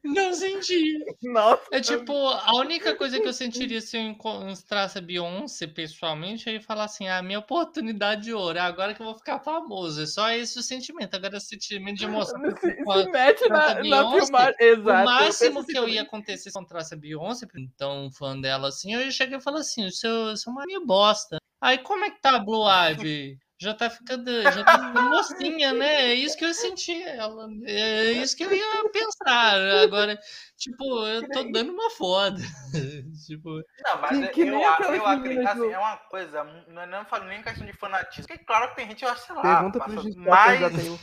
[0.03, 0.97] Não senti.
[1.23, 6.47] Nossa, É tipo, a única coisa que eu sentiria se eu encontrasse a Beyoncé pessoalmente,
[6.47, 9.39] eu ia falar assim, ah, minha oportunidade de ouro, é agora que eu vou ficar
[9.39, 10.01] famoso.
[10.03, 11.15] É só esse o sentimento.
[11.15, 12.39] Agora, o sentimento de emoção.
[12.59, 14.55] se, se com a- mete na, na Beyoncé, filmagem.
[14.59, 14.87] Exato.
[14.87, 18.09] O eu máximo penso que eu assim ia acontecer se eu encontrasse a Beyoncé, então
[18.11, 21.37] fã dela assim, eu ia chegar e falar assim, o seu, seu marido é bosta.
[21.65, 23.39] Aí como é que tá a Blue Ivy?
[23.57, 26.11] Já tá ficando, já tá ficando mocinha, né?
[26.11, 27.01] É isso que eu senti.
[27.03, 29.55] Ela, é isso que eu ia pensar.
[29.81, 30.19] Agora,
[30.57, 32.37] tipo, eu tô dando uma foda.
[33.25, 33.49] tipo,
[33.83, 37.05] Não, mas Que- que eu, eu, eu acredito, assim, é uma coisa, não, é- não
[37.05, 39.79] falo nem questão de fanatismo, porque claro que tem gente, eu acho, sei lá, Pergunta
[39.79, 40.61] passa- mas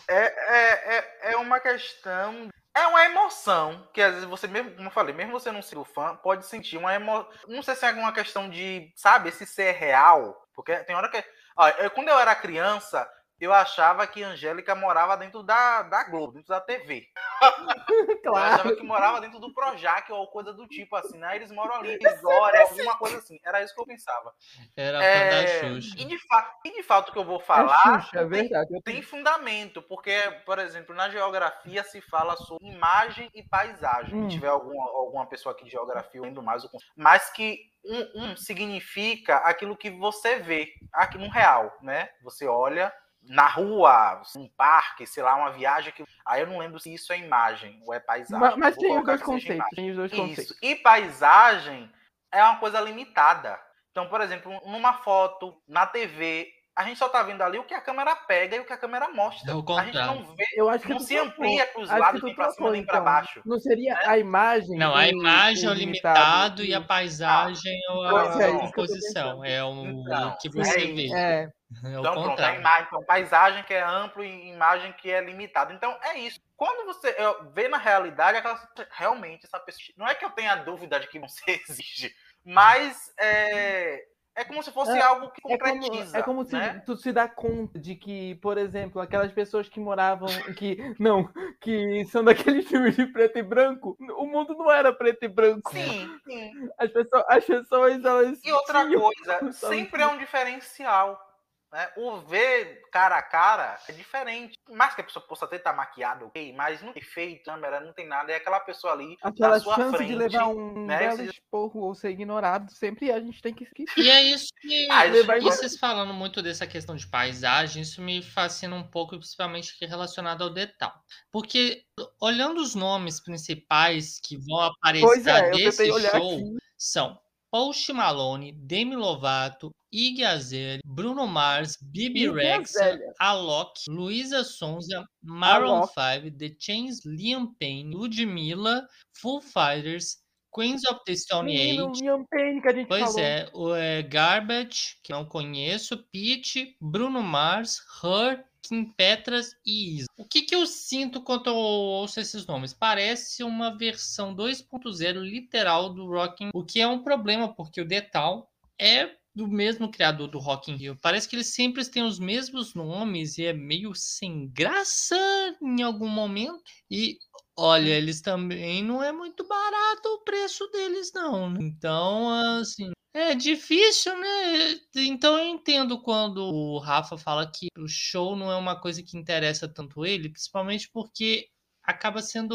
[0.08, 4.88] é, é, é, é uma questão, é uma emoção, que às vezes você mesmo, como
[4.88, 7.88] eu falei, mesmo você não sendo fã, pode sentir uma emoção, não sei se é
[7.88, 11.22] alguma questão de, sabe, esse ser real, porque tem hora que,
[11.56, 13.08] ó, eu- quando eu era criança,
[13.44, 17.06] eu achava que Angélica morava dentro da, da Globo, dentro da TV.
[18.24, 21.34] Eu achava que morava dentro do Projac ou coisa do tipo, assim, né?
[21.36, 23.38] Eles moram ali, Glória, alguma coisa assim.
[23.44, 24.32] Era isso que eu pensava.
[24.76, 25.94] Era É, da Xuxa.
[25.98, 28.72] e, de fa- e de fato o que eu vou É falar Xuxa, é verdade.
[28.72, 30.14] Eu tem fundamento, porque,
[30.46, 34.14] por exemplo, na geografia se fala sobre imagem e paisagem.
[34.14, 34.30] Hum.
[34.30, 36.92] Se tiver alguma, alguma pessoa aqui de geografia lendo mais, eu consigo.
[36.96, 42.08] mas que um, um significa aquilo que você vê aqui no real, né?
[42.22, 46.04] Você olha na rua, um parque, sei lá, uma viagem que.
[46.26, 48.40] Aí eu não lembro se isso é imagem ou é paisagem.
[48.40, 49.66] Mas, mas tem os dois conceitos.
[49.74, 50.44] Tem os dois conceitos.
[50.44, 50.56] Isso.
[50.62, 51.90] E paisagem
[52.30, 53.60] é uma coisa limitada.
[53.90, 57.74] Então, por exemplo, numa foto, na TV, a gente só tá vendo ali o que
[57.74, 59.50] a câmera pega e o que a câmera mostra.
[59.50, 60.20] É a gente contrário.
[60.20, 62.70] não vê, Eu acho que não se amplia para os Acho lados, nem para cima,
[62.70, 63.42] nem para baixo.
[63.44, 64.78] Não seria a imagem.
[64.78, 69.44] Não, a imagem é o limitado e a paisagem é a, Pois é, a composição.
[69.44, 71.12] É o Então, que você é vê.
[71.12, 71.48] É,
[71.84, 72.60] É Então, pronto, a contrário.
[72.60, 75.72] imagem, então, paisagem que é amplo e imagem que é limitada.
[75.72, 76.40] Então, é isso.
[76.56, 78.58] Quando você eu, vê na realidade, aquela,
[78.90, 79.82] realmente, essa pessoa.
[79.96, 84.70] Não é que eu tenha dúvida de que você existe, mas é, é como se
[84.72, 86.18] fosse É, algo que é como, concretiza.
[86.18, 86.82] é como se né?
[86.86, 91.28] tu se dá conta de que, por exemplo, aquelas pessoas que moravam, que não,
[91.60, 95.70] que são daqueles filmes de preto e branco, o mundo não era preto e branco.
[95.72, 96.52] Sim, sim.
[96.78, 101.31] As pessoas, as pessoas elas E outra tinham- coisa, sempre é um diferencial.
[101.72, 101.88] Né?
[101.96, 104.58] O ver cara a cara é diferente.
[104.68, 107.94] Mais que a pessoa possa até estar maquiada, ok, mas não tem feito câmera, não
[107.94, 108.30] tem nada.
[108.30, 110.08] É aquela pessoa ali aquela na sua chance frente.
[110.10, 113.98] de levar um né, belo esporro ou ser ignorado, sempre a gente tem que esquecer.
[113.98, 114.82] E é isso que.
[114.92, 115.40] Ah, e embora.
[115.40, 119.88] vocês falando muito dessa questão de paisagem, isso me fascina um pouco, principalmente que é
[119.88, 120.92] relacionado ao detalhe.
[121.30, 121.84] Porque,
[122.20, 126.56] olhando os nomes principais que vão aparecer Pois é, desse show, aqui.
[126.76, 127.21] são
[127.52, 133.12] Post Malone, Demi Lovato, Iggy Azalea, Bruno Mars, Bibi Rexa, Azalea.
[133.20, 135.92] Alok, Luísa Sonza, Maroon Alok.
[135.94, 138.86] 5, The Chains, Liam Payne, Ludmilla,
[139.20, 140.16] Full Fighters,
[140.50, 143.20] Queens of the Stone Menino, Age, Liam Payne que a gente Pois falou.
[143.20, 150.06] é, o é, Garbage, que não conheço, Pete, Bruno Mars, Her, Kim Petras e Isa.
[150.16, 152.72] O que, que eu sinto quando eu ouço esses nomes?
[152.72, 158.50] Parece uma versão 2.0 literal do Rockin', o que é um problema, porque o Detal
[158.80, 160.98] é do mesmo criador do Rock in Rio.
[161.00, 165.16] Parece que eles sempre têm os mesmos nomes e é meio sem graça
[165.60, 166.62] em algum momento.
[166.90, 167.18] E
[167.56, 171.50] olha, eles também não é muito barato o preço deles não.
[171.50, 171.58] né?
[171.62, 174.80] Então, assim, é difícil, né?
[174.96, 179.16] Então eu entendo quando o Rafa fala que o show não é uma coisa que
[179.16, 181.48] interessa tanto ele, principalmente porque
[181.84, 182.54] acaba sendo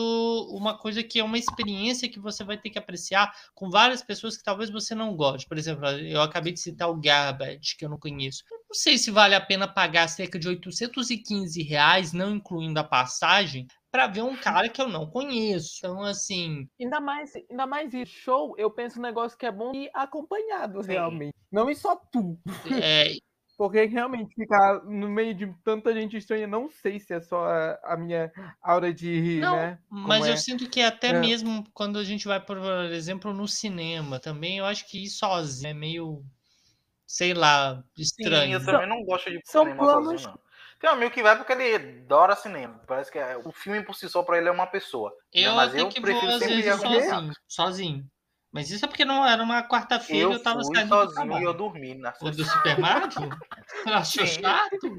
[0.52, 4.38] uma coisa que é uma experiência que você vai ter que apreciar com várias pessoas
[4.38, 5.48] que talvez você não goste.
[5.48, 8.44] Por exemplo, eu acabei de citar o Garbage, que eu não conheço.
[8.50, 12.84] Eu não sei se vale a pena pagar cerca de 815 reais, não incluindo a
[12.84, 15.78] passagem, para ver um cara que eu não conheço.
[15.80, 18.12] Então, assim, Ainda mais, ainda mais isso.
[18.12, 20.92] Show, eu penso um negócio que é bom e acompanhado, Sim.
[20.92, 21.34] realmente.
[21.52, 22.40] Não e só tu.
[22.82, 23.18] é,
[23.58, 27.80] Porque realmente ficar no meio de tanta gente estranha, não sei se é só a,
[27.84, 29.80] a minha aura de, Não, né?
[29.90, 30.38] Mas como eu é.
[30.38, 31.14] sinto que até É.
[31.20, 32.58] mesmo quando a gente vai, por
[32.92, 36.24] exemplo, no cinema também, eu acho que ir sozinho é meio,
[37.08, 38.54] sei lá, Sim, estranho.
[38.60, 40.48] eu também não gosto de são cinema planos- sozinho, não.
[40.80, 42.80] Tem um amigo que vai porque ele adora cinema.
[42.86, 45.10] Parece que é- o filme por si só pra ele é uma pessoa.
[45.10, 45.16] né?
[45.34, 48.06] Eu Mas até eu que vou prefiro sempre ir sozinho, sozinho.
[48.58, 51.40] Mas isso é porque não era uma quarta-feira, eu, Eu tava fui saindo do sozinho
[51.40, 53.30] e eu dormi na O do Super Mario?
[53.86, 54.42] Achou Sim.
[54.42, 54.98] chato?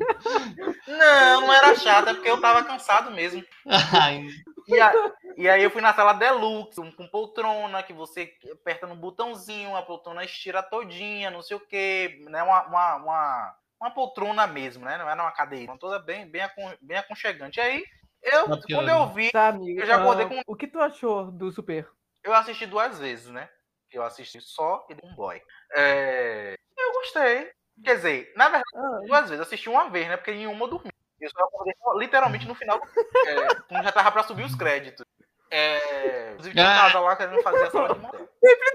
[0.86, 3.44] Não, não era chato, é porque eu tava cansado mesmo.
[3.66, 4.28] Ai,
[4.68, 4.92] E, a-
[5.36, 9.74] e aí eu fui na sala deluxe, um com poltrona, que você aperta no botãozinho,
[9.74, 12.40] a poltrona estira todinha, não sei o quê, né?
[12.44, 14.96] Uma, uma, uma, uma poltrona mesmo, né?
[14.98, 17.58] Não era uma cadeira, toda bem, bem, acon- bem aconchegante.
[17.58, 17.84] E aí,
[18.22, 19.80] eu, Tá pior, quando eu vi, Tá, amigo.
[19.80, 21.88] Eu já acordei ah, com- O que tu achou do Super?
[22.28, 23.48] Eu assisti duas vezes, né?
[23.90, 25.40] Eu assisti só e um boy.
[25.74, 27.50] É, Eu gostei.
[27.84, 29.36] Quer dizer, na verdade, Ah, duas vezes.
[29.38, 30.16] Eu assisti uma vez, né?
[30.16, 30.90] Porque em uma eu dormi.
[31.20, 32.86] Eu só acordei literalmente no final, do-
[33.28, 35.04] é, quando já tava pra subir os créditos.
[35.50, 36.76] É, inclusive tinha um Ah.
[36.82, 38.28] casal lá querendo fazer a sala de motel.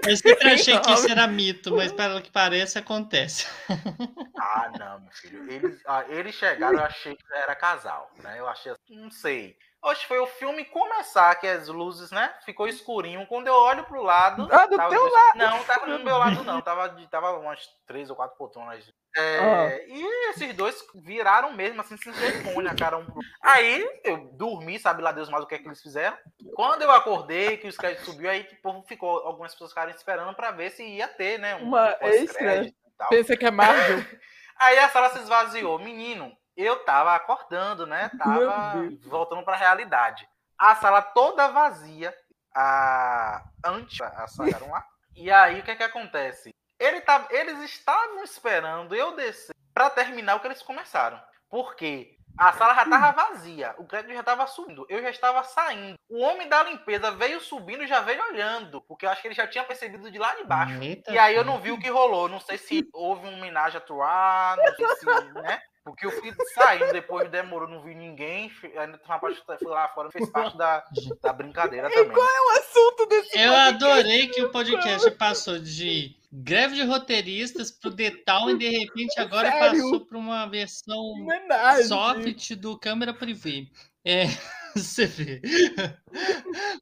[0.08, 3.46] eu sempre achei que isso era mito, mas pelo que parece, acontece.
[4.36, 5.50] Ah, não, meu filho.
[5.50, 8.38] Eles, ah, eles chegaram, eu achei que era casal, né?
[8.38, 9.56] Eu achei assim, não sei.
[9.84, 12.32] Hoje foi o filme começar, que as luzes, né?
[12.44, 13.26] Ficou escurinho.
[13.26, 14.48] Quando eu olho pro lado.
[14.50, 16.60] Ah, do teu dois- Não, tava no meu lado, não.
[16.62, 18.84] Tava, tava umas três ou quatro poltronas.
[19.16, 19.78] É, Ah.
[19.86, 22.96] E esses dois viraram mesmo, assim, sem cerimônia, cara.
[22.98, 23.06] Um.
[23.42, 26.16] Aí eu dormi, sabe lá Deus mais o que é que eles fizeram.
[26.56, 30.50] Quando eu acordei, que os créditos subiu, aí tipo, ficou algumas pessoas ficaram esperando pra
[30.50, 31.56] ver se ia ter, né?
[31.56, 33.06] Um Uma pós-crédito extra.
[33.10, 33.98] pensa que é Marvel?
[34.56, 35.80] Aí a sala se esvaziou.
[35.80, 38.10] Menino, eu tava acordando, né?
[38.18, 40.28] Tava voltando pra realidade.
[40.58, 42.14] A sala toda vazia,
[42.54, 44.84] a antes a saíram lá.
[45.16, 46.52] E aí o que é que acontece?
[46.76, 51.22] Ele tá, eles estavam esperando eu descer pra terminar o que eles começaram.
[51.48, 55.94] Porque a sala já tava vazia, o crédito já tava subindo, eu já estava saindo.
[56.08, 59.36] O homem da limpeza veio subindo e já veio olhando, porque eu acho que ele
[59.36, 60.82] já tinha percebido de lá de baixo.
[60.82, 62.28] Eita, E aí eu não vi o que rolou.
[62.28, 65.62] Não sei se houve um homenagem a Troar, não sei se, né?
[65.84, 68.50] Porque eu fui saindo, depois demorou, não vi ninguém.
[68.78, 70.82] Ainda uma parte fui lá fora, fez parte da,
[71.20, 72.16] da brincadeira também.
[72.16, 73.84] O assunto desse Eu podcast.
[73.84, 79.20] adorei que o podcast passou de greve de roteiristas pro The Town e de repente
[79.20, 79.82] agora Sério?
[79.82, 81.84] passou para uma versão Homenagem.
[81.84, 83.68] soft do câmera privê.
[84.02, 84.24] É,
[84.76, 85.40] você vê.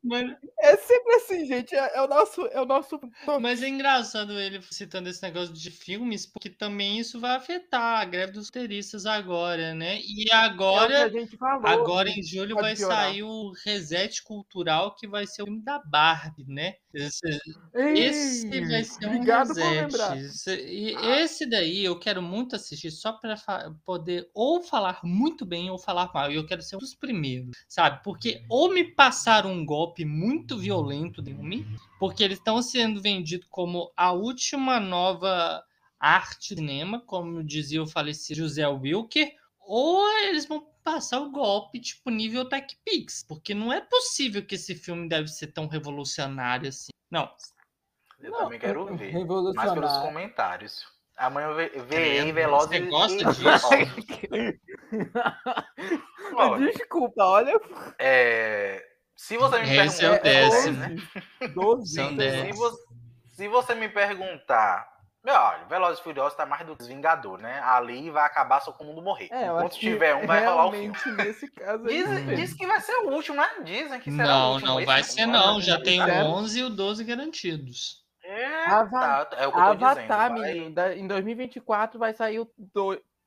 [0.03, 1.75] Mas, É sempre assim, gente.
[1.75, 2.47] É, é o nosso.
[2.47, 3.01] É o nosso.
[3.41, 8.05] mas é engraçado ele citando esse negócio de filmes, porque também isso vai afetar a
[8.05, 9.99] greve dos roteiristas agora, né?
[10.01, 11.67] E é agora gente falou.
[11.67, 13.09] Agora em julho vai piorar.
[13.09, 16.75] sair o Reset Cultural, que vai ser o filme da Barbie, né?
[16.95, 17.27] Esse,
[17.75, 20.19] esse Ei, vai ser um reset.
[20.19, 23.37] Esse, e esse daí eu quero muito assistir só para
[23.85, 26.31] poder ou falar muito bem ou falar mal.
[26.31, 27.82] E eu quero ser um dos primeiros, sabe?
[27.91, 31.67] Porque ou me passaram um golpe muito violento de mim,
[31.99, 35.63] porque eles estão sendo vendidos como a última nova
[35.99, 41.81] arte do cinema, como dizia o falecido José Wilker, ou eles vão passar o golpe
[41.81, 46.91] tipo nível TechPix, porque não é possível que esse filme deve ser tão revolucionário assim.
[47.11, 47.31] Não,
[48.19, 49.13] Eu Não, também quero ver.
[49.55, 50.85] Mas pelos comentários.
[51.23, 53.43] Amanhã eu ve- verei Velozes você e- gosta e- disso?
[56.59, 57.61] Desculpa, olha.
[57.99, 58.83] é,
[59.17, 60.79] se você me Esse é o perguntar, décimo.
[60.79, 60.97] né?
[61.55, 61.95] 12.
[61.95, 62.77] São Se, você,
[63.37, 64.87] se você me perguntar,
[65.25, 67.61] meu, olha, Velozes e Furiosos tá mais do que os Vingadores, né?
[67.61, 69.29] Ali vai acabar só com o mundo morrer.
[69.31, 70.93] É, Enquanto tiver um, vai rolar o filme.
[71.19, 72.03] nesse caso aí.
[72.03, 73.49] Diz, diz que vai ser o último, né?
[73.65, 74.69] Dizem que será o não, último.
[74.73, 75.55] não esse vai ser não.
[75.55, 75.61] não.
[75.61, 76.25] Já tem o Sério?
[76.31, 78.02] 11 e o 12 garantidos.
[78.33, 80.09] É, Ava- tá, é o que eu tô Avatar, dizendo.
[80.09, 82.51] vai- menino, em 2024 vai sair o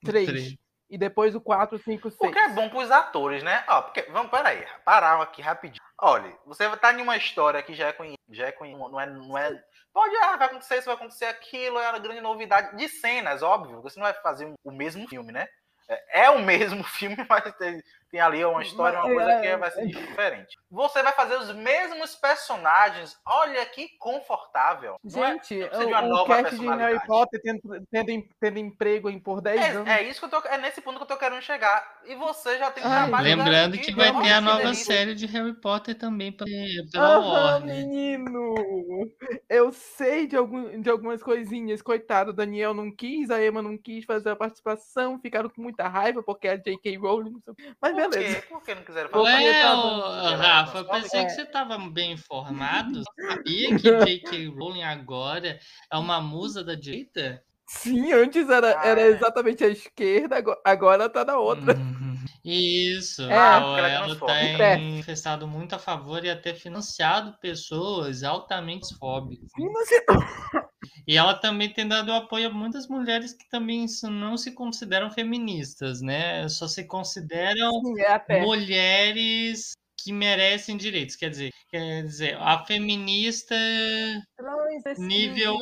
[0.03, 0.27] 3.
[0.27, 0.55] Três.
[0.89, 2.17] E depois o 4, 5, 6.
[2.17, 3.63] Porque é bom pros atores, né?
[3.67, 5.81] Ó, porque, vamos, peraí, parar aqui rapidinho.
[5.99, 9.05] Olha, você estar em uma história que já é conhecida, já é conhecida, não é,
[9.07, 9.63] não é...
[9.91, 13.81] Pode, ah, vai acontecer isso, vai acontecer aquilo, é uma grande novidade de cenas, óbvio,
[13.81, 15.47] você não vai fazer o mesmo filme, né?
[15.87, 17.43] É, é o mesmo filme, mas
[18.15, 20.57] tem, ali uma história, uma coisa é, que vai ser diferente.
[20.71, 24.95] Você vai fazer os mesmos personagens, olha que confortável.
[25.05, 27.05] É- Gente, precisa de uma o, o nova cast de Harry.
[27.05, 29.87] Potter tendo, tendo, tendo emprego em por 10 anos.
[29.87, 30.47] É, é isso que eu tô.
[30.47, 31.85] É nesse ponto que eu tô querendo chegar.
[32.05, 34.85] E você já tem Ai, trabalho Lembrando que vai ter a nova delícia.
[34.85, 36.49] série de Harry Potter também pela,
[36.91, 37.75] pela Aham, Warner.
[37.75, 38.55] menino!
[39.49, 41.81] Eu sei de, algum, de algumas coisinhas.
[41.81, 45.87] Coitado, o Daniel não quis, a Emma não quis fazer a participação, ficaram com muita
[45.87, 46.97] raiva porque a J.K.
[46.97, 47.35] Rowling.
[47.47, 47.55] o.
[47.81, 48.41] Mas beleza.
[48.49, 49.09] Por que não quiseram?
[49.09, 51.25] Porque Ué, tava- Rafa, eu pensei É.
[51.25, 53.01] que você estava bem informado.
[53.45, 54.47] Sabia que J.K.
[54.49, 55.59] Rowling agora
[55.91, 57.43] é uma musa da direita?
[57.67, 59.07] Sim, antes era, Ah, era é.
[59.07, 61.75] exatamente a esquerda, ago- agora tá na outra.
[61.75, 62.15] Uhum.
[62.43, 63.33] Isso, É.
[63.35, 64.77] ela, ela é tem É.
[64.77, 69.49] manifestado muito a favor e até financiado pessoas altamente fóbicas.
[69.85, 70.05] Se-
[71.07, 76.01] E ela também tem dado apoio a muitas mulheres que também não se consideram feministas,
[76.01, 76.47] né?
[76.49, 77.93] Só se consideram Sim,
[78.29, 79.73] é mulheres
[80.05, 81.15] que merecem direitos.
[81.15, 83.55] Quer dizer, quer dizer, a feminista
[84.97, 85.57] nível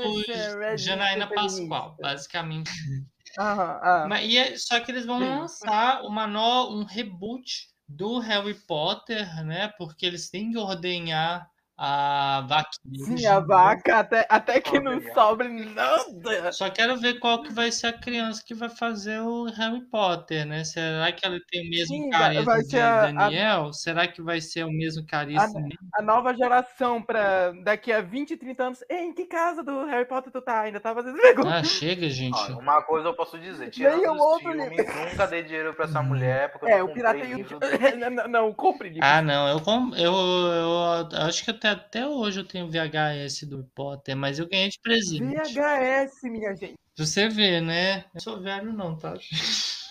[0.76, 2.72] Janaína Pascoal, basicamente.
[3.40, 4.10] Aham, ah.
[4.10, 5.26] Mas, e é- só que eles vão Sim.
[5.40, 9.70] lançar uma no, um reboot do Harry Potter, né?
[9.78, 13.18] Porque eles têm que ordenhar a vaquinha.
[13.18, 16.52] Sim, a vaca, até, até que não sobre nada.
[16.52, 20.46] Só quero ver qual que vai ser a criança que vai fazer o Harry Potter,
[20.46, 20.64] né?
[20.64, 23.74] Será que ela tem o mesmo Sim, carisma de ser a- a- Daniel?
[23.74, 25.62] Será que vai ser o mesmo carisma?
[25.96, 28.84] A nova geração pra daqui a 20, 30 anos.
[28.90, 30.62] Ei, em que casa do Harry Potter tu tá?
[30.62, 31.50] Ainda tá fazendo pergunta.
[31.50, 32.38] Ah, chega, gente.
[32.38, 36.00] Olha, uma coisa eu posso dizer, tirando os outro filmes, nunca dei dinheiro pra essa
[36.00, 36.04] Hum.
[36.06, 37.38] mulher, porque É, eu o não pirata comprei o.
[37.38, 37.60] livro
[38.00, 39.04] Não, não, não, compre livro.
[39.08, 43.58] Ah, não, eu, com- eu, eu acho que até, até hoje eu tenho VHS do
[43.58, 45.23] Harry Potter, mas eu ganhei de presente.
[45.23, 46.76] VHS, minha gente.
[46.97, 48.06] Você ver, né?
[48.13, 49.13] Eu sou velho não, tá?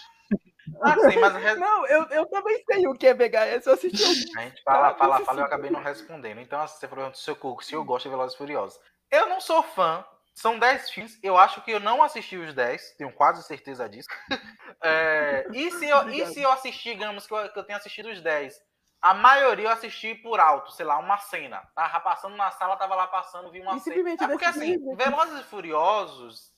[0.80, 3.66] Ah, sim, mas Não, eu, eu também sei o que é VHS.
[3.66, 4.40] Eu assisti um.
[4.40, 6.40] a gente fala, Ah, fala, fala e eu acabei não respondendo.
[6.40, 8.78] Então, assim, você falou se eu, se eu gosto de Velozes e Furiosos.
[9.10, 10.04] Eu não sou fã,
[10.34, 14.08] são 10 filmes, eu acho que eu não assisti os 10, tenho quase certeza disso.
[14.84, 18.08] É, e, se eu, e se eu assistir, digamos que eu, que eu tenha assistido
[18.08, 18.60] os 10,
[19.02, 21.68] a maioria eu assisti por alto, sei lá, uma cena.
[21.74, 24.10] Tava passando na sala, tava lá passando, vi uma E cena.
[24.10, 26.52] É porque assim, Velozes e Furiosos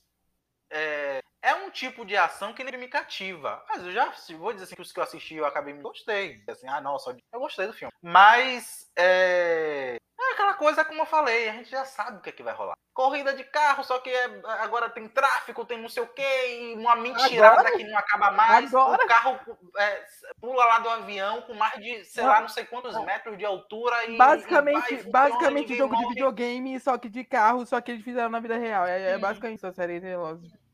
[0.69, 3.63] é, é um tipo de ação que me cativa.
[3.69, 6.43] Mas eu já vou dizer assim que os que eu assisti eu acabei me gostei.
[6.49, 7.93] Assim, ah, nossa, eu gostei do filme.
[8.01, 12.31] Mas é, é aquela coisa como eu falei, a gente já sabe o que, é
[12.31, 12.73] que vai rolar.
[12.91, 16.73] Corrida de carro, só que é, agora tem tráfico, tem não sei o quê, e
[16.75, 17.77] uma mentirada agora?
[17.77, 18.73] que não acaba mais.
[18.73, 19.03] Agora?
[19.03, 19.39] O carro
[19.77, 20.03] é,
[20.41, 24.05] pula lá do avião com mais de, sei lá, não sei quantos metros de altura.
[24.05, 26.07] E, basicamente, e basicamente jogo morre.
[26.07, 28.87] de videogame, só que de carro, só que eles fizeram na vida real.
[28.87, 30.64] É, é basicamente isso a série Velozes.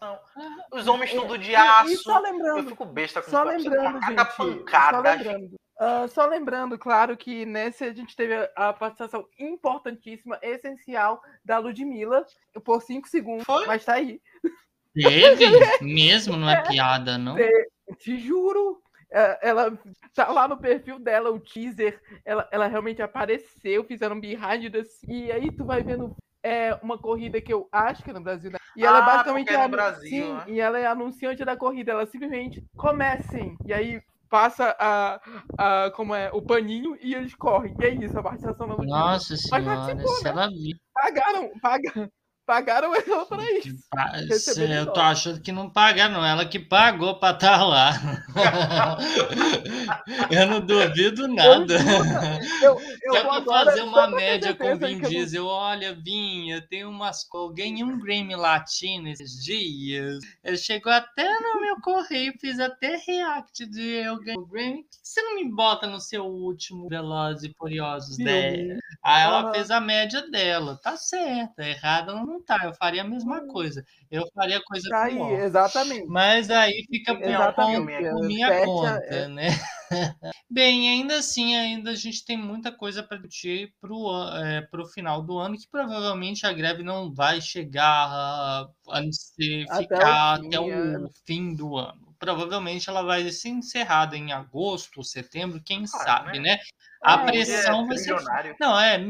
[0.00, 0.18] Não.
[0.72, 1.90] Os homens tudo de aço.
[1.90, 4.96] E, só lembrando, eu fico besta com só lembrando, gente, pancada.
[4.96, 11.20] Só lembrando, uh, só lembrando, claro, que nesse a gente teve a participação importantíssima, essencial
[11.44, 12.24] da Ludmilla,
[12.64, 13.66] por 5 segundos, Foi?
[13.66, 14.20] mas tá aí.
[14.94, 15.44] Teve?
[15.82, 16.36] Mesmo?
[16.36, 17.36] Não é, é piada, não?
[17.98, 18.80] Te juro.
[19.12, 19.76] É, ela
[20.14, 24.82] tá lá no perfil dela, o teaser, ela, ela realmente apareceu, fizeram um behind the
[25.08, 28.50] E aí tu vai vendo é uma corrida que eu acho que é no Brasil,
[28.50, 28.58] né?
[28.76, 30.44] E ela é ah, basicamente é no Brasil, sim, né?
[30.46, 35.20] e ela é anunciante da corrida, ela simplesmente comecem e aí passa a,
[35.58, 37.74] a como é o paninho e eles correm.
[37.80, 40.30] E é isso, a participação da Nossa senhora, se né?
[40.30, 40.76] ela viu.
[40.94, 42.10] Pagaram, pagaram,
[42.50, 44.60] Pagaram ela para isso.
[44.60, 46.26] Eu tô achando que não pagaram, não.
[46.26, 47.92] Ela que pagou para estar tá lá.
[50.28, 51.76] eu não duvido nada.
[52.60, 55.46] Eu, eu, eu vou fazer uma média com o Vin Diesel.
[55.46, 57.24] Olha, Vinha, tem umas.
[57.32, 60.18] Eu ganhei um Grammy Latino esses dias.
[60.42, 64.84] Ele chegou até no meu correio, fiz até react de eu ganhei o Grammy.
[65.00, 68.76] Você não me bota no seu último Velozes e Furiosos 10?
[69.04, 70.76] Aí ela fez a média dela.
[70.82, 73.84] Tá certo, errada não tá, eu faria a mesma coisa.
[74.10, 76.06] Eu faria coisa tá aí, exatamente.
[76.06, 79.28] Mas aí fica por minha conta, é...
[79.28, 79.48] né?
[80.48, 85.22] Bem, ainda assim, ainda a gente tem muita coisa para discutir para o é, final
[85.22, 89.02] do ano, que provavelmente a greve não vai chegar a, a
[89.78, 91.08] ficar até o, fim, até o é.
[91.26, 96.56] fim do ano provavelmente ela vai ser encerrada em agosto, setembro, quem ah, sabe, né?
[96.56, 96.58] né?
[97.02, 98.14] A é, pressão é vai ser.
[98.60, 99.00] Não, é.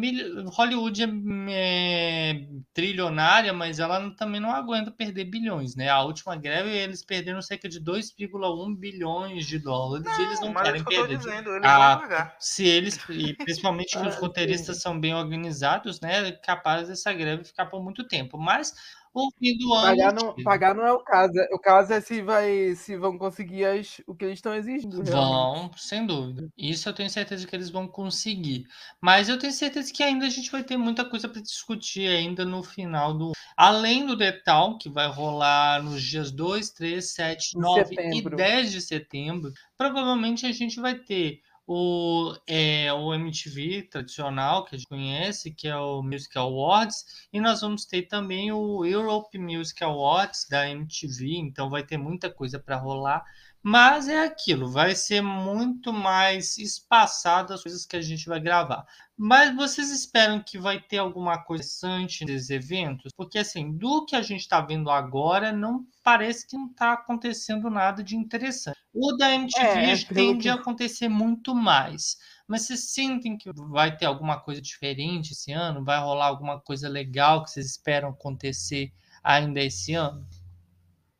[0.53, 1.09] Hollywood é,
[1.51, 5.88] é, trilionária, mas ela também não aguenta perder bilhões, né?
[5.88, 10.55] A última greve eles perderam cerca de 2,1 bilhões de dólares não, e eles não
[10.55, 11.18] querem perder.
[11.18, 16.29] Dizendo, eles ah, se eles, e principalmente que os ah, roteiristas são bem organizados, né?
[16.29, 18.38] É capaz dessa greve ficar por muito tempo.
[18.38, 18.73] Mas
[19.12, 19.87] o fim do ano.
[19.87, 21.33] Pagar não, pagar não é o caso.
[21.53, 25.03] O caso é se, vai, se vão conseguir as, o que eles estão exigindo.
[25.03, 25.11] Realmente.
[25.11, 26.49] Vão, sem dúvida.
[26.57, 28.64] Isso eu tenho certeza que eles vão conseguir.
[29.01, 32.44] Mas eu tenho certeza que ainda a gente vai ter muita coisa para discutir ainda
[32.44, 33.33] no final do.
[33.57, 38.35] Além do Detal, que vai rolar nos dias 2, 3, 7, 9 setembro.
[38.35, 41.40] e 10 de setembro, provavelmente a gente vai ter
[41.72, 47.40] o, é, o MTV tradicional que a gente conhece, que é o Music Awards, e
[47.40, 52.59] nós vamos ter também o Europe Music Awards da MTV, então vai ter muita coisa
[52.59, 53.24] para rolar.
[53.62, 58.85] Mas é aquilo, vai ser muito mais espaçado as coisas que a gente vai gravar.
[59.16, 63.12] Mas vocês esperam que vai ter alguma coisa interessante nesses eventos?
[63.14, 67.70] Porque, assim, do que a gente está vendo agora, não parece que não está acontecendo
[67.70, 68.80] nada de interessante.
[68.92, 70.48] O da MTV é, tende que...
[70.48, 72.16] a acontecer muito mais.
[72.46, 75.85] Mas vocês sentem que vai ter alguma coisa diferente esse ano?
[75.85, 80.26] Vai rolar alguma coisa legal que vocês esperam acontecer ainda esse ano?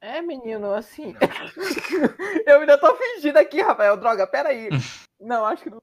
[0.01, 1.15] É, menino, assim.
[2.47, 3.97] eu ainda tô fingindo aqui, Rafael.
[3.97, 4.69] Droga, peraí.
[5.21, 5.83] Não, acho que não.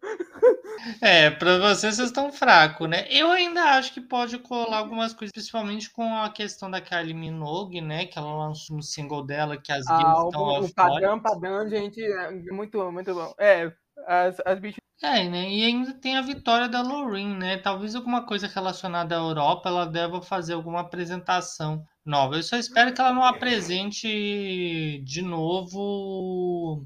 [1.02, 3.08] É, pra vocês vocês estão fracos, né?
[3.10, 7.82] Eu ainda acho que pode colar algumas coisas, principalmente com a questão da Kylie Minogue,
[7.82, 8.06] né?
[8.06, 12.32] Que ela lançou um single dela, que as ah, estão O padrão, padrão, gente, é
[12.52, 13.34] muito, muito bom.
[13.39, 13.71] É,
[14.08, 14.82] as, as bichas.
[15.02, 15.50] É, né?
[15.50, 17.58] E ainda tem a vitória da Loreen, né?
[17.58, 22.36] Talvez alguma coisa relacionada à Europa ela deva fazer alguma apresentação nova.
[22.36, 26.84] Eu só espero que ela não apresente de novo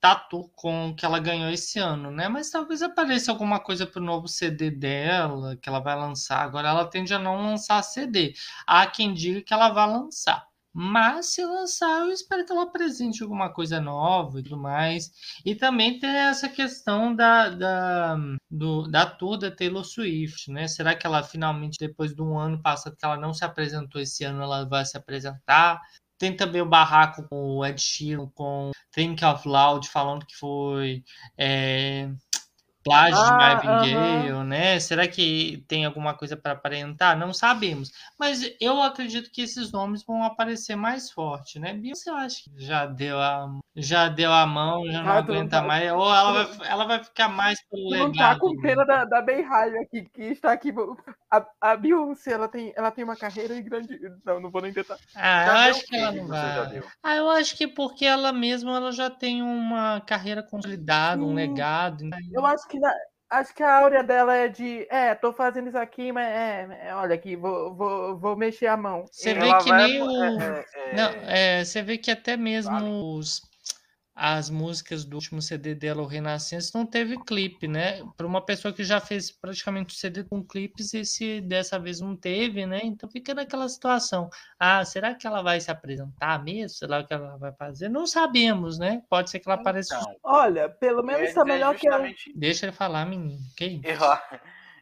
[0.00, 2.28] Tatu com que ela ganhou esse ano, né?
[2.28, 6.42] Mas talvez apareça alguma coisa pro novo CD dela que ela vai lançar.
[6.42, 8.34] Agora ela tende a não lançar CD.
[8.66, 10.50] Há quem diga que ela vai lançar.
[10.72, 15.10] Mas se lançar, eu espero que ela apresente alguma coisa nova e tudo mais.
[15.44, 18.16] E também tem essa questão da, da,
[18.48, 20.68] do, da tour da Taylor Swift, né?
[20.68, 24.22] Será que ela finalmente, depois de um ano passado que ela não se apresentou esse
[24.24, 25.80] ano, ela vai se apresentar?
[26.20, 31.02] Tem também o barraco com o Ed Sheeran, com Think of Loud, falando que foi.
[31.38, 32.10] É,
[32.84, 33.80] plágio de Ah, Marvin aham.
[33.80, 34.78] Gaye, né?
[34.80, 37.18] Será que tem alguma coisa para aparentar?
[37.18, 37.90] Não sabemos.
[38.18, 41.72] Mas eu acredito que esses nomes vão aparecer mais forte, né?
[41.72, 45.28] Beyoncé, eu acho que já deu a, já deu a mão, já não Ah, tu
[45.32, 45.92] não aguenta tá- mais.
[45.92, 48.38] Ou ela vai, ela vai ficar mais pelo Tu não tá legado.
[48.40, 48.62] com né?
[48.62, 50.72] pena da, da Beihai aqui, que está aqui.
[51.30, 53.98] A, a Beyoncé, ela tem, ela tem uma carreira grande.
[54.24, 54.96] Não, não vou nem tentar.
[55.14, 56.82] Ah, eu Já acho que ela não vai.
[57.02, 61.34] Ah, eu acho que porque ela mesma ela já tem uma carreira consolidada, um Sim.
[61.34, 62.04] legado.
[62.04, 62.16] né?
[62.32, 62.94] Eu acho que na-
[63.30, 66.94] acho que a áurea dela é de, é, tô fazendo isso aqui, mas é, é,
[66.94, 69.04] olha aqui, vou, vou, vou mexer a mão.
[69.10, 70.40] Você É, vê que vai- nem o.
[70.40, 72.90] é, é, Não, é, você vê que até mesmo Vale.
[72.90, 73.40] os,
[74.22, 78.02] as músicas do último CD dela, o Renascença, não teve clipe, né?
[78.18, 82.00] Para uma pessoa que já fez praticamente o CD com clipes, e se dessa vez
[82.00, 82.80] não teve, né?
[82.84, 84.28] Então fica naquela situação.
[84.58, 86.76] Ah, será que ela vai se apresentar mesmo?
[86.76, 87.88] Será o que ela vai fazer?
[87.88, 89.02] Não sabemos, né?
[89.08, 89.96] Pode ser que ela apareça.
[89.96, 92.06] Então, Olha, pelo menos ia tá dizer melhor que ela.
[92.06, 93.40] justamente Deixa ele falar, menino.
[93.56, 93.86] Que isso?
[93.86, 93.98] Eu,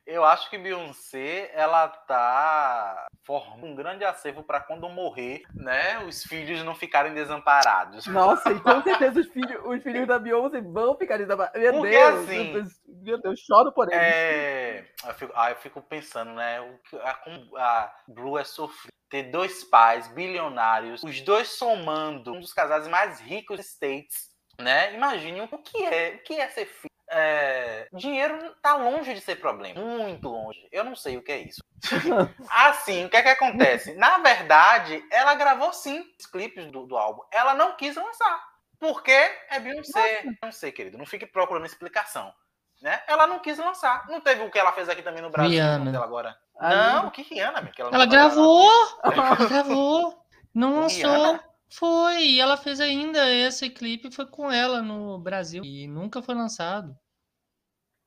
[0.09, 6.23] eu acho que Beyoncé, ela tá formando um grande acervo para quando morrer, né, os
[6.23, 8.07] filhos não ficarem desamparados.
[8.07, 11.61] Nossa, e com certeza os filhos, os filhos da Beyoncé vão ficar desabafados.
[11.61, 14.03] Meu Porque Deus, assim, meu Deus, meu Deus, choro por eles.
[14.03, 16.59] É, eu fico, ah, eu fico pensando, né,
[17.03, 18.97] a, como a Blue é sofrida.
[19.11, 24.29] Ter dois pais bilionários, os dois somando um dos casais mais ricos dos States,
[24.61, 24.95] né?
[24.95, 26.88] Imagine o que é, o que é ser filho.
[27.11, 30.69] É, dinheiro tá longe de ser problema, muito longe.
[30.71, 31.63] Eu não sei o que é isso.
[32.51, 33.95] Assim, o que é que acontece?
[33.95, 37.23] Na verdade, ela gravou sim os clipes do, do álbum.
[37.33, 38.47] Ela não quis lançar.
[38.79, 40.23] Porque é Beyoncé.
[40.43, 40.99] Não sei, querido.
[40.99, 42.33] Não fique procurando explicação.
[42.81, 43.03] Né?
[43.09, 44.07] Ela não quis lançar.
[44.09, 45.51] Não teve o que ela fez aqui também no Brasil.
[45.51, 46.03] Rihanna.
[46.03, 46.39] agora.
[46.57, 48.71] A Não, que Rihanna, amiga, que ela, Ela gravou!
[49.03, 50.25] Ela gravou!
[50.55, 51.11] Não lançou!
[51.11, 51.48] Rihanna?
[51.71, 52.25] Foi!
[52.33, 55.63] E ela fez ainda esse clipe, foi com ela no Brasil.
[55.63, 56.99] E nunca foi lançado.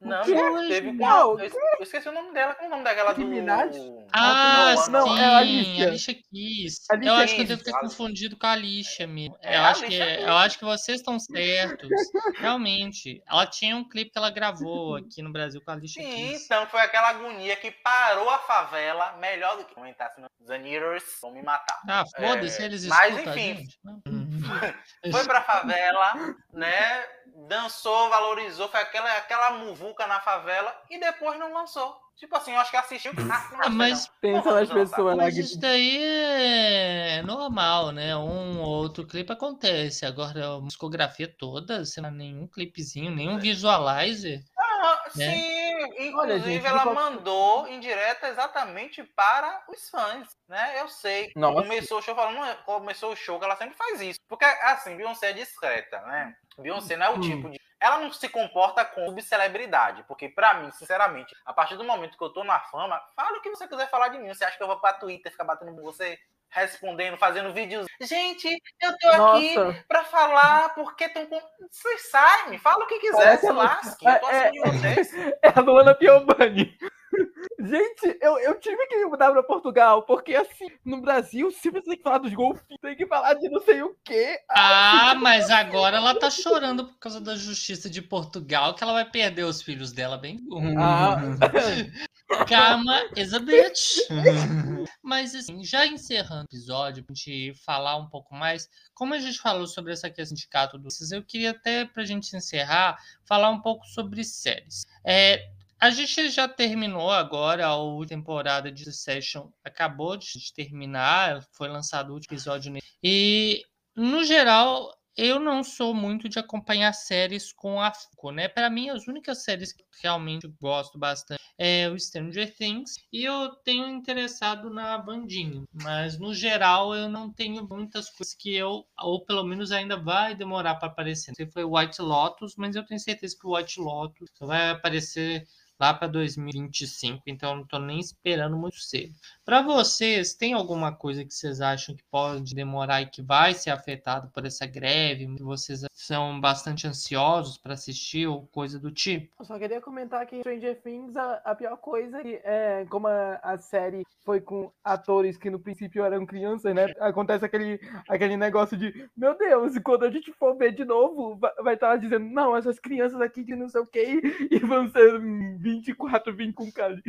[0.02, 2.56] Não, não, teve Não, eu, eu esqueci o nome dela.
[2.56, 3.22] Qual é o nome daquela do.
[3.26, 3.76] Minaj?
[4.12, 5.88] Ah, não, não, sim, é a Alicia.
[5.88, 6.76] Alicia Keys.
[6.90, 9.38] Alicia eu acho que eu devo ter confundido com a Alicia mesmo.
[9.42, 10.28] É, eu, a acho que, Alicia Keys.
[10.28, 11.90] eu acho que vocês estão certos.
[12.38, 13.22] Realmente.
[13.30, 16.46] Ela tinha um clipe que ela gravou aqui no Brasil com a Alicia Sim, Keys.
[16.46, 21.04] então foi aquela agonia que parou a favela melhor do que comentar, senão os Anitters
[21.22, 21.80] vão me matar.
[21.88, 23.56] Ah, foda-se, É, eles mas, escutam a enfim.
[23.56, 23.80] gente.
[23.86, 24.32] Uhum.
[25.12, 26.14] Foi pra favela,
[26.52, 27.06] né?
[27.48, 31.96] Dançou, valorizou, foi aquela, aquela muvuca na favela e depois não lançou.
[32.22, 33.12] Tipo assim, eu acho que assistiu.
[33.64, 34.08] Ah, mas.
[34.22, 38.16] Pensa nas pessoas lá Mas isso daí é normal, né?
[38.16, 40.06] Um ou outro clipe acontece.
[40.06, 44.44] Agora, a discografia toda, sem nenhum clipezinho, nenhum visualizer.
[44.84, 45.26] Ah, né?
[45.26, 50.82] Sim, inclusive gente, ela qual- mandou indireta exatamente para os fãs, né?
[50.82, 51.32] Eu sei.
[51.36, 51.62] Nossa.
[51.62, 54.20] Começou o show falando, começou o show que ela sempre faz isso.
[54.28, 56.36] Porque, assim, Beyoncé é discreta, né?
[56.58, 57.22] Beyoncé não é o Hum.
[57.22, 57.62] tipo de.
[57.80, 60.04] Ela não se comporta com subcelebridade.
[60.04, 63.42] Porque, pra mim, sinceramente, a partir do momento que eu tô na fama, fala o
[63.42, 64.28] que você quiser falar de mim.
[64.34, 66.20] Você acha que eu vou pra Twitter ficar batendo com você?
[66.52, 67.88] Respondendo, fazendo vídeos.
[68.02, 68.48] Gente,
[68.82, 71.40] eu tô aqui Nossa, pra falar porque estão com.
[71.72, 74.10] Vocês saem, fala o que quiser, Parece se a Lu- lasquem.
[74.14, 75.14] Eu tô É, acima de vocês.
[75.42, 76.78] é a Luana Piovani.
[77.60, 81.98] Gente, eu, eu tive que mudar pra Portugal, porque assim, no Brasil, se você tem
[81.98, 84.40] que falar dos golfinhos, tem que falar de não sei o quê.
[84.50, 89.10] Ah, mas agora ela tá chorando por causa da justiça de Portugal, que ela vai
[89.10, 90.40] perder os filhos dela bem.
[90.78, 91.18] Ah.
[92.48, 94.00] Karma is a bitch.
[95.04, 99.40] Mas assim, já encerrando o episódio, pra gente falar um pouco mais, como a gente
[99.40, 103.62] falou sobre essa questão de sindicato dos eu queria até pra gente encerrar, falar um
[103.62, 104.86] pouco sobre séries.
[105.04, 105.50] É,
[105.82, 112.14] a gente já terminou agora a temporada de Succession, acabou de terminar, foi lançado o
[112.14, 112.78] último episódio.
[113.04, 113.64] E,
[113.96, 118.48] no geral, eu não sou muito de acompanhar séries com a Fuco, né?
[118.48, 123.50] Para mim, as únicas séries que realmente gosto bastante é o Stranger Things e eu
[123.64, 129.26] tenho interessado na Vandinha, mas no geral eu não tenho muitas coisas que eu, ou
[129.26, 131.36] pelo menos ainda vai demorar para aparecer.
[131.36, 135.48] Se foi White Lotus, mas eu tenho certeza que o White Lotus vai aparecer
[135.82, 139.14] lá para 2025, então eu não tô nem esperando muito cedo.
[139.52, 143.70] Para vocês, tem alguma coisa que vocês acham que pode demorar e que vai ser
[143.72, 145.28] afetado por essa greve?
[145.42, 149.36] Vocês são bastante ansiosos para assistir ou coisa do tipo?
[149.38, 153.42] Eu só queria comentar que Stranger Things, a, a pior coisa é, é como a,
[153.44, 156.86] a série foi com atores que no princípio eram crianças, né?
[157.00, 157.78] Acontece aquele,
[158.08, 161.98] aquele negócio de, meu Deus, quando a gente for ver de novo, va- vai estar
[161.98, 166.34] dizendo, não, essas crianças aqui de não sei o que, e vão ser hum, 24,
[166.34, 167.04] 20 com cara de...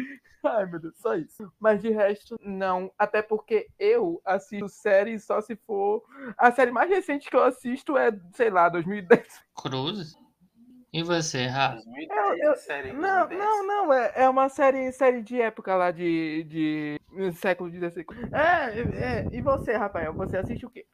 [0.44, 1.52] Ai, meu Deus, só isso.
[1.60, 2.92] Mas de resto, não.
[2.98, 6.02] Até porque eu assisto série só se for...
[6.36, 9.42] A série mais recente que eu assisto é, sei lá, 2010.
[9.54, 10.16] Cruzes?
[10.92, 11.76] E você, Rafa?
[11.76, 13.40] 2010, Eu- eu- série Não, 2010.
[13.40, 17.00] não, não, é, é uma série, série de época lá de, de
[17.36, 18.04] século XVI.
[18.30, 20.86] É, é, e você, Rafael, você assiste o quê?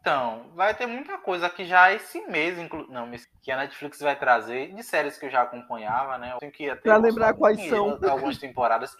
[0.00, 2.86] Então, vai ter muita coisa que já esse mês, inclu...
[2.88, 3.10] não,
[3.42, 6.32] que a Netflix vai trazer de séries que eu já acompanhava, né?
[6.34, 7.98] Eu tenho que ir até Pra lembrar quais em são.
[8.02, 8.96] algumas temporadas.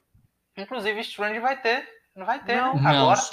[0.57, 2.75] Inclusive, Strange vai ter, não vai ter, Não.
[2.75, 2.81] né?
[2.83, 3.17] Não, Agora.
[3.17, 3.31] só.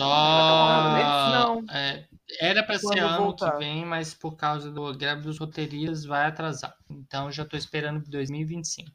[0.98, 1.66] Ter uma Não.
[1.74, 2.06] é,
[2.40, 3.52] era para ser ano voltar.
[3.52, 6.74] que vem, mas por causa do greve dos roteiristas vai atrasar.
[6.90, 8.90] Então já tô esperando 2025.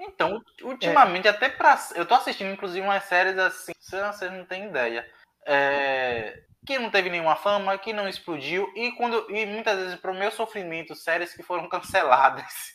[0.00, 1.78] Então, ultimamente, até pra.
[1.94, 5.08] Eu tô assistindo, inclusive, umas séries assim, vocês não têm ideia.
[5.46, 9.30] É, Que não teve nenhuma fama, que não explodiu, e quando.
[9.30, 12.74] E muitas vezes, pro meu sofrimento, séries que foram canceladas.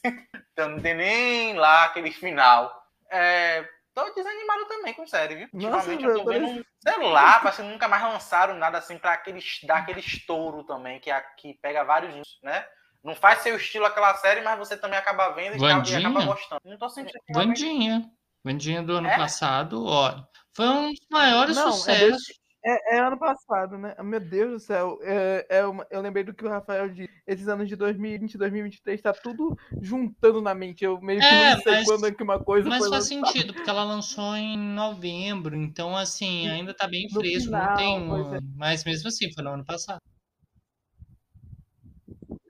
[0.53, 2.73] então não tem nem lá aquele final.
[3.11, 3.67] É,
[3.97, 5.47] Tô desanimado também com série, viu?
[5.53, 9.13] Nossa, Ultimamente eu tô vendo, sei lá, parece que nunca mais lançaram nada assim pra
[9.13, 12.63] aquele, dar aquele estouro também, que, é a- que pega vários, né?
[13.03, 15.99] Não faz seu estilo aquela série, mas você também acaba vendo e, acaba- e Vandinha?
[16.09, 16.61] acaba gostando.
[16.63, 17.19] Não tô sentindo.
[17.33, 18.03] Vandinha.
[18.45, 19.17] Vandinha do ano É?
[19.17, 20.23] passado, ó.
[20.55, 22.29] Foi um dos maiores Não, é sucessos.
[22.29, 22.33] É,
[22.63, 23.95] é ano passado, né?
[24.03, 24.97] Meu Deus do céu.
[25.01, 27.09] É, é uma- eu lembrei do que o Rafael disse.
[27.25, 30.83] Esses anos de 2020 e 2023 tá tudo juntando na mente.
[30.83, 33.31] Eu meio que É, não sei mas- quando é que uma coisa Mas faz lançada.
[33.31, 38.07] sentido, porque ela lançou em novembro, então assim, ainda tá bem fresco, final, não tem
[38.09, 38.35] pois um...
[38.35, 38.39] é.
[38.55, 40.01] Mas mesmo assim, foi no ano passado.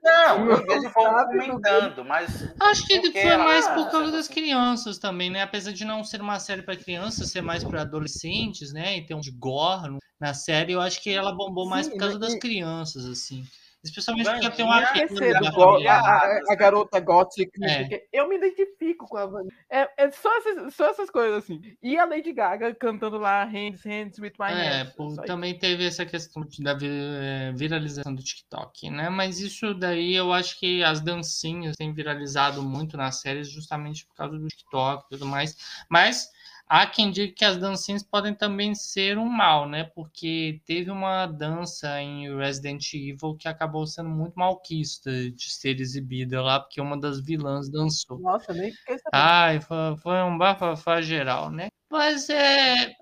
[0.02, 4.28] Não, eu vejo comentando, mas Acho que Porque foi ela- mais por causa Ah, das
[4.28, 5.42] crianças também, né?
[5.42, 8.96] Apesar de não ser uma série para crianças, ser mais para adolescentes, né?
[8.98, 11.98] E ter um de gore na série, eu acho que ela bombou mais Sim, por
[11.98, 13.44] causa e- das crianças, assim.
[13.84, 18.06] Especialmente porque um Esquecer da do go- a, a- a garota gothic, não sei É.
[18.12, 19.54] eu me identifico com a Vanessa.
[19.70, 21.60] É, é só, essas, só essas coisas assim.
[21.82, 24.94] E a Lady Gaga cantando lá Hands, Hands with My É, Hands.
[24.96, 25.22] Só isso.
[25.22, 29.08] também teve essa questão da vi- eh, viralização do TikTok, né?
[29.08, 34.14] Mas isso daí eu acho que as dancinhas têm viralizado muito nas séries justamente por
[34.16, 35.56] causa do TikTok e tudo mais.
[35.88, 36.28] Mas
[36.68, 39.84] há quem diga que as dancinhas podem também ser um mal, né?
[39.84, 46.42] Porque teve uma dança em Resident Evil que acabou sendo muito malquista de ser exibida
[46.42, 48.18] lá, porque uma das vilãs dançou.
[48.18, 49.10] Nossa, nem fiquei sabendo.
[49.12, 51.68] Ai, foi, foi um bafafá geral, né?
[51.90, 52.94] Mas é.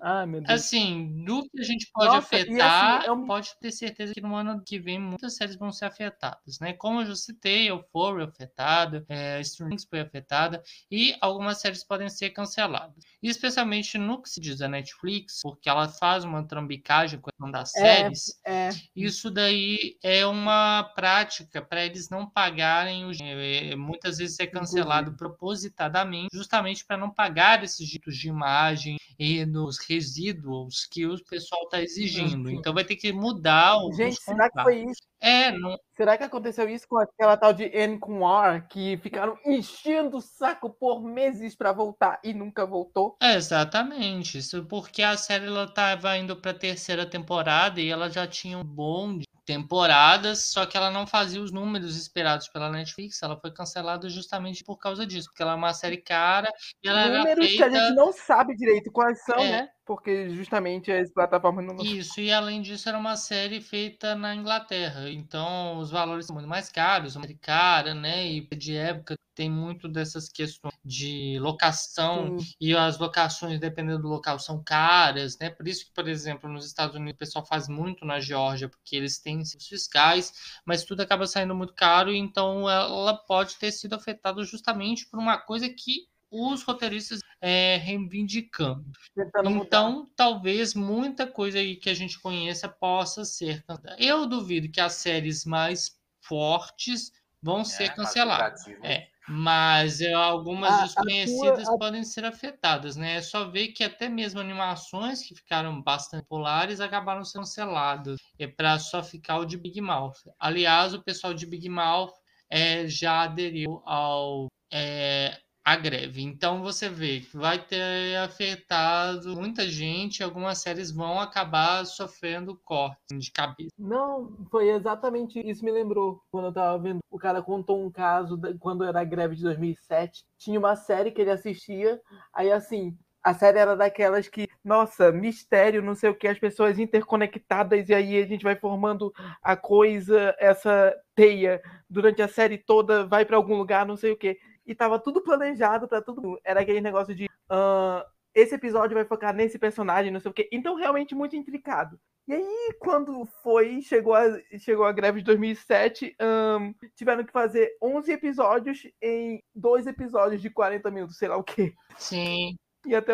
[0.45, 4.13] Assim, do que a gente pode Nossa, e afetar, assim, eu me- pode ter certeza
[4.13, 6.71] que no ano que vem muitas séries vão ser afetadas, né?
[6.73, 12.07] Como eu já citei, Euphoria afetada, é, Stranger Things foi afetada e algumas séries podem
[12.09, 12.95] ser canceladas.
[13.21, 17.51] Especialmente no que se diz da Netflix, porque ela faz uma trambicagem com a questão
[17.51, 17.79] das É.
[17.79, 24.39] séries, É, isso daí é uma prática para eles não pagarem os é, muitas vezes
[24.39, 28.76] é cancelado propositadamente, justamente para não pagar esses direitos de imagem
[29.19, 32.49] e nos resíduos que o pessoal está exigindo.
[32.49, 35.01] Então vai ter que mudar os gente, será que foi isso?
[35.19, 40.17] É, não, Será que aconteceu isso com aquela tal de Anne Kumar, que ficaram enchendo
[40.17, 43.17] o saco por meses pra voltar e nunca voltou?
[43.19, 44.37] É, exatamente.
[44.37, 48.59] Isso porque a série ela estava indo para a terceira temporada e ela já tinha
[48.59, 49.17] um bom
[49.47, 53.23] temporadas, só que ela não fazia os números esperados pela Netflix.
[53.23, 56.51] Ela foi cancelada justamente por causa disso, porque ela é uma série cara
[56.83, 59.51] e ela Números que a feita gente não sabe direito quais são, É.
[59.51, 59.69] né?
[59.87, 61.77] Porque justamente as plataformas não.
[61.77, 66.49] Isso, e além disso, era uma série feita na Inglaterra, então os valores são muito
[66.49, 68.27] mais caros, uma série cara, né?
[68.27, 72.53] E de época tem muito dessas questões de locação Sim.
[72.59, 75.49] e as locações, dependendo do local, são caras, né?
[75.49, 78.95] Por isso que, por exemplo, nos Estados Unidos o pessoal faz muito na Geórgia, porque
[78.95, 80.33] eles têm seus fiscais,
[80.65, 85.37] mas tudo acaba saindo muito caro, então ela pode ter sido afetada justamente por uma
[85.37, 88.85] coisa que os roteiristas é, reivindicando.
[89.15, 89.65] Tentando mudar.
[89.65, 93.95] Então, talvez muita coisa aí que a gente conheça possa ser cancelada.
[94.01, 97.11] Eu duvido que as séries mais fortes
[97.41, 98.67] vão ser É, mais canceladas.
[98.83, 103.15] É, mas é, algumas A- a desconhecidas tua- a- podem ser afetadas, né?
[103.17, 108.17] É só ver que até mesmo animações que ficaram bastante populares acabaram sendo canceladas.
[108.39, 110.15] É para só ficar o de Big Mouth.
[110.39, 112.13] Aliás, o pessoal de Big Mouth
[112.49, 115.37] é, já aderiu ao é,
[115.67, 116.21] a greve.
[116.21, 123.21] Então você vê que vai ter afetado muita gente, algumas séries vão acabar sofrendo cortes
[123.21, 123.71] de cabeça.
[123.77, 126.99] Não, foi exatamente isso me lembrou quando eu tava vendo.
[127.11, 130.23] O cara contou um caso quando era a greve de 2007.
[130.37, 131.99] Tinha uma série que ele assistia,
[132.33, 132.97] aí assim.
[133.21, 137.93] A série era daquelas que, nossa, mistério, não sei o que, as pessoas interconectadas, e
[137.93, 139.11] aí a gente vai formando
[139.43, 144.17] a coisa, essa teia durante a série toda, vai pra algum lugar, não sei o
[144.17, 144.37] que.
[144.67, 146.39] E tava tudo planejado pra todo mundo.
[146.43, 147.27] Era aquele negócio de.
[147.49, 148.05] ah,
[148.35, 150.47] esse episódio vai focar nesse personagem, não sei o quê.
[150.51, 151.99] Então, realmente muito intricado.
[152.27, 154.25] E aí, quando foi, chegou a,
[154.59, 156.15] chegou a greve de 2007,
[156.59, 161.43] um, tiveram que fazer 11 episódios em dois episódios de 40 minutos, sei lá o
[161.43, 161.73] quê.
[161.97, 162.55] Sim.
[162.85, 163.13] E até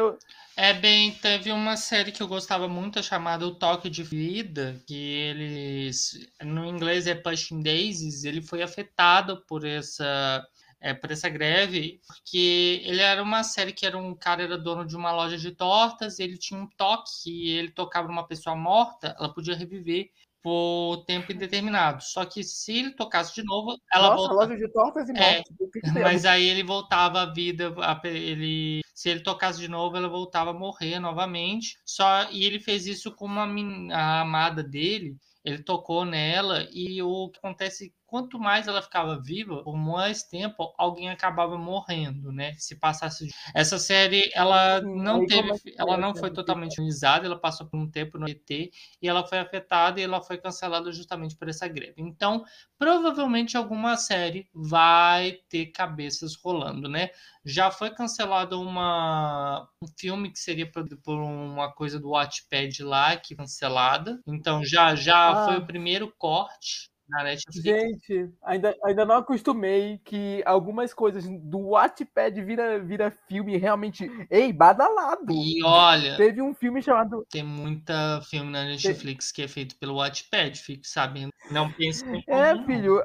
[0.57, 4.95] É bem, teve uma série que eu gostava muito chamada O Toque de Vida, que
[4.95, 6.11] eles,
[6.43, 10.45] no inglês é Pushing Daisies, ele foi afetado por essa
[10.83, 14.85] é, por essa greve, porque ele era uma série que era um cara era dono
[14.85, 19.15] de uma loja de tortas, ele tinha um toque e ele tocava uma pessoa morta,
[19.17, 20.09] ela podia reviver
[20.41, 22.03] por tempo indeterminado.
[22.03, 24.39] Só que se ele tocasse de novo, ela Nossa, voltava.
[24.41, 27.73] loja de tortas e É, tem a Mas aí ele voltava à vida,
[28.03, 31.77] ele, se ele tocasse de novo, ela voltava a morrer novamente.
[31.85, 33.47] Só e ele fez isso com uma
[33.95, 35.15] a amada dele.
[35.45, 40.73] Ele tocou nela e o que acontece quanto mais ela ficava viva, por mais tempo
[40.77, 42.53] alguém acabava morrendo, né?
[42.57, 47.25] Se passasse essa série, ela Sim, não teve, começa ela a não foi totalmente finalizada,
[47.25, 50.91] ela passou por um tempo no ET e ela foi afetada e ela foi cancelada
[50.91, 51.95] justamente por essa greve.
[51.97, 52.43] Então,
[52.77, 57.09] provavelmente alguma série vai ter cabeças rolando, né?
[57.45, 63.15] Já foi cancelado uma, um filme que seria por, por uma coisa do Watchpad lá,
[63.17, 64.21] que cancelada.
[64.27, 65.35] Então já já Ah.
[65.35, 67.61] foi o primeiro corte na Netflix.
[67.63, 74.09] Gente, ainda, ainda não acostumei que algumas coisas do Wattpad vira, vira filme realmente.
[74.29, 75.33] Ei, badalado!
[75.33, 77.25] E olha, Teve um filme chamado.
[77.29, 81.31] tem muita filme na Netflix que é feito pelo Watchpad, fique sabendo.
[81.51, 83.03] Não pense em É, filho,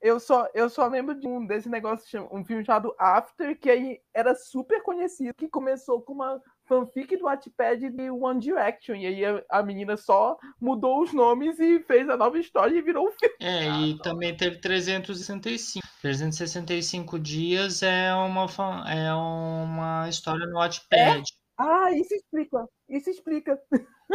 [0.00, 4.00] eu só, eu só lembro de um desse negócio, um filme chamado After, que aí
[4.14, 6.40] era super conhecido, que começou com uma
[6.70, 8.94] fanfic do Wattpad de One Direction.
[8.94, 12.80] E aí a, a menina só mudou os nomes e fez a nova história e
[12.80, 13.34] virou um filme.
[13.40, 15.84] É, e também teve 365.
[16.00, 21.22] 365 dias é uma, fan- é uma história no Watchpad.
[21.58, 22.64] Ah, isso explica.
[22.90, 23.58] Isso explica.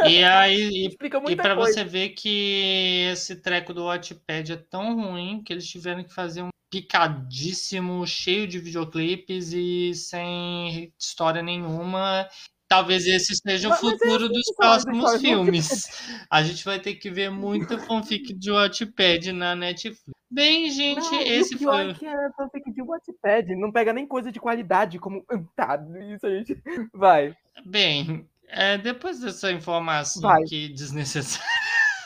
[0.04, 1.72] E aí, Explica e muita para coisa.
[1.72, 6.42] você ver que esse treco do Watchpad é tão ruim que eles tiveram que fazer
[6.42, 12.28] um picadíssimo, cheio de videoclipes e sem história nenhuma.
[12.68, 16.26] Talvez esse seja o Mas- futuro dos próximos do filmes.
[16.28, 20.02] A gente vai ter que ver muita fanfic de Watchpad na Netflix.
[20.28, 21.90] Bem, gente, Não, e esse o pior foi.
[21.92, 23.54] é que é fanfic de Wattpad.
[23.54, 25.24] Não pega nem coisa de qualidade, como.
[25.54, 25.78] Tá,
[26.12, 26.60] isso a gente.
[26.92, 27.36] Vai.
[27.64, 30.42] Bem, é, depois dessa informação Vai.
[30.44, 31.46] que desnecessária.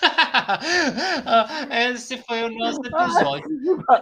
[1.71, 3.47] Esse foi o nosso episódio.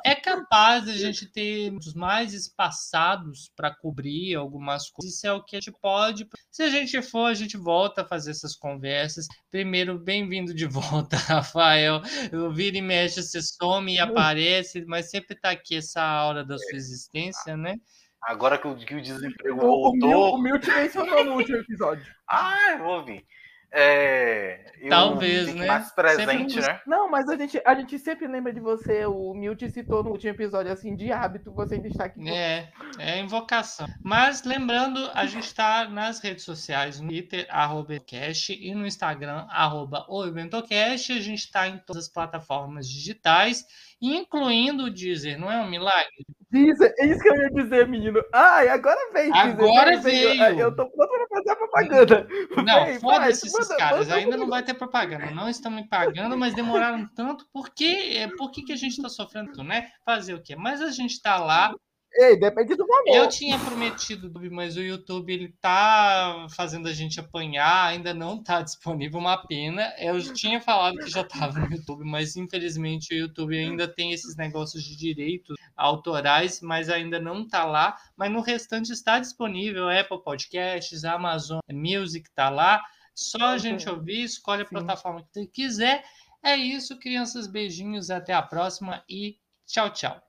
[0.05, 5.16] É capaz de a gente ter mais espaçados para cobrir algumas coisas.
[5.16, 6.28] Isso é o que a gente pode.
[6.51, 9.26] Se a gente for, a gente volta a fazer essas conversas.
[9.51, 12.01] Primeiro, bem-vindo de volta, Rafael.
[12.30, 16.57] Eu vira e mexe, você some e aparece, mas sempre está aqui essa aura da
[16.59, 17.74] sua existência, né?
[18.23, 20.35] Agora que o, que o desemprego O, voltou.
[20.35, 22.05] o Mil te mencionou no último episódio.
[22.31, 23.25] Ah, eu vou ouvir.
[23.71, 25.66] É, eu Talvez, né?
[25.66, 26.81] mais presente, Sempre- né?
[26.87, 29.05] Não, mas a gente, a gente sempre lembra de você.
[29.05, 32.27] O Mil te citou no último episódio, assim, de hábito, você ainda está aqui.
[32.29, 33.87] É, é invocação.
[34.03, 39.47] Mas lembrando, a gente está nas redes sociais, no Twitter, arroba Cash, e no Instagram,
[39.51, 41.12] arroba o Eventocast.
[41.12, 43.66] A gente está em todas as plataformas digitais,
[44.01, 46.27] incluindo o Deezer, não é um milagre?
[46.51, 48.22] Deezer, é isso que eu ia dizer, menino.
[48.32, 49.51] Ai, agora vem, Deezer.
[49.51, 50.38] Agora vem, vem.
[50.38, 50.42] veio.
[50.44, 52.28] Eu, eu tô pronto pra fazer a propaganda.
[52.64, 55.30] Não, foda-se esses manda- caras, manda ainda um- não vai ter propaganda.
[55.30, 57.46] Não estão me pagando, mas demoraram tanto.
[57.53, 58.12] Por quê?
[58.16, 59.90] É, Por que, que a gente está sofrendo, né?
[60.05, 60.57] Fazer o quê?
[60.57, 61.74] Mas a gente está lá,
[62.20, 63.05] Ei, depende do valor.
[63.14, 68.62] Eu tinha prometido, mas o YouTube ele tá fazendo a gente apanhar, ainda não tá
[68.62, 69.92] disponível, uma pena.
[69.99, 74.34] Eu tinha falado que já estava no YouTube, mas infelizmente o YouTube ainda tem esses
[74.36, 77.97] negócios de direitos autorais, mas ainda não tá lá.
[78.16, 82.83] Mas no restante está disponível, Apple Podcasts, Amazon Music tá lá.
[83.14, 84.70] Só a gente ouvir, escolhe a Sim.
[84.70, 86.05] plataforma que você quiser.
[86.43, 90.28] É isso, crianças, beijinhos, até a próxima e tchau, tchau.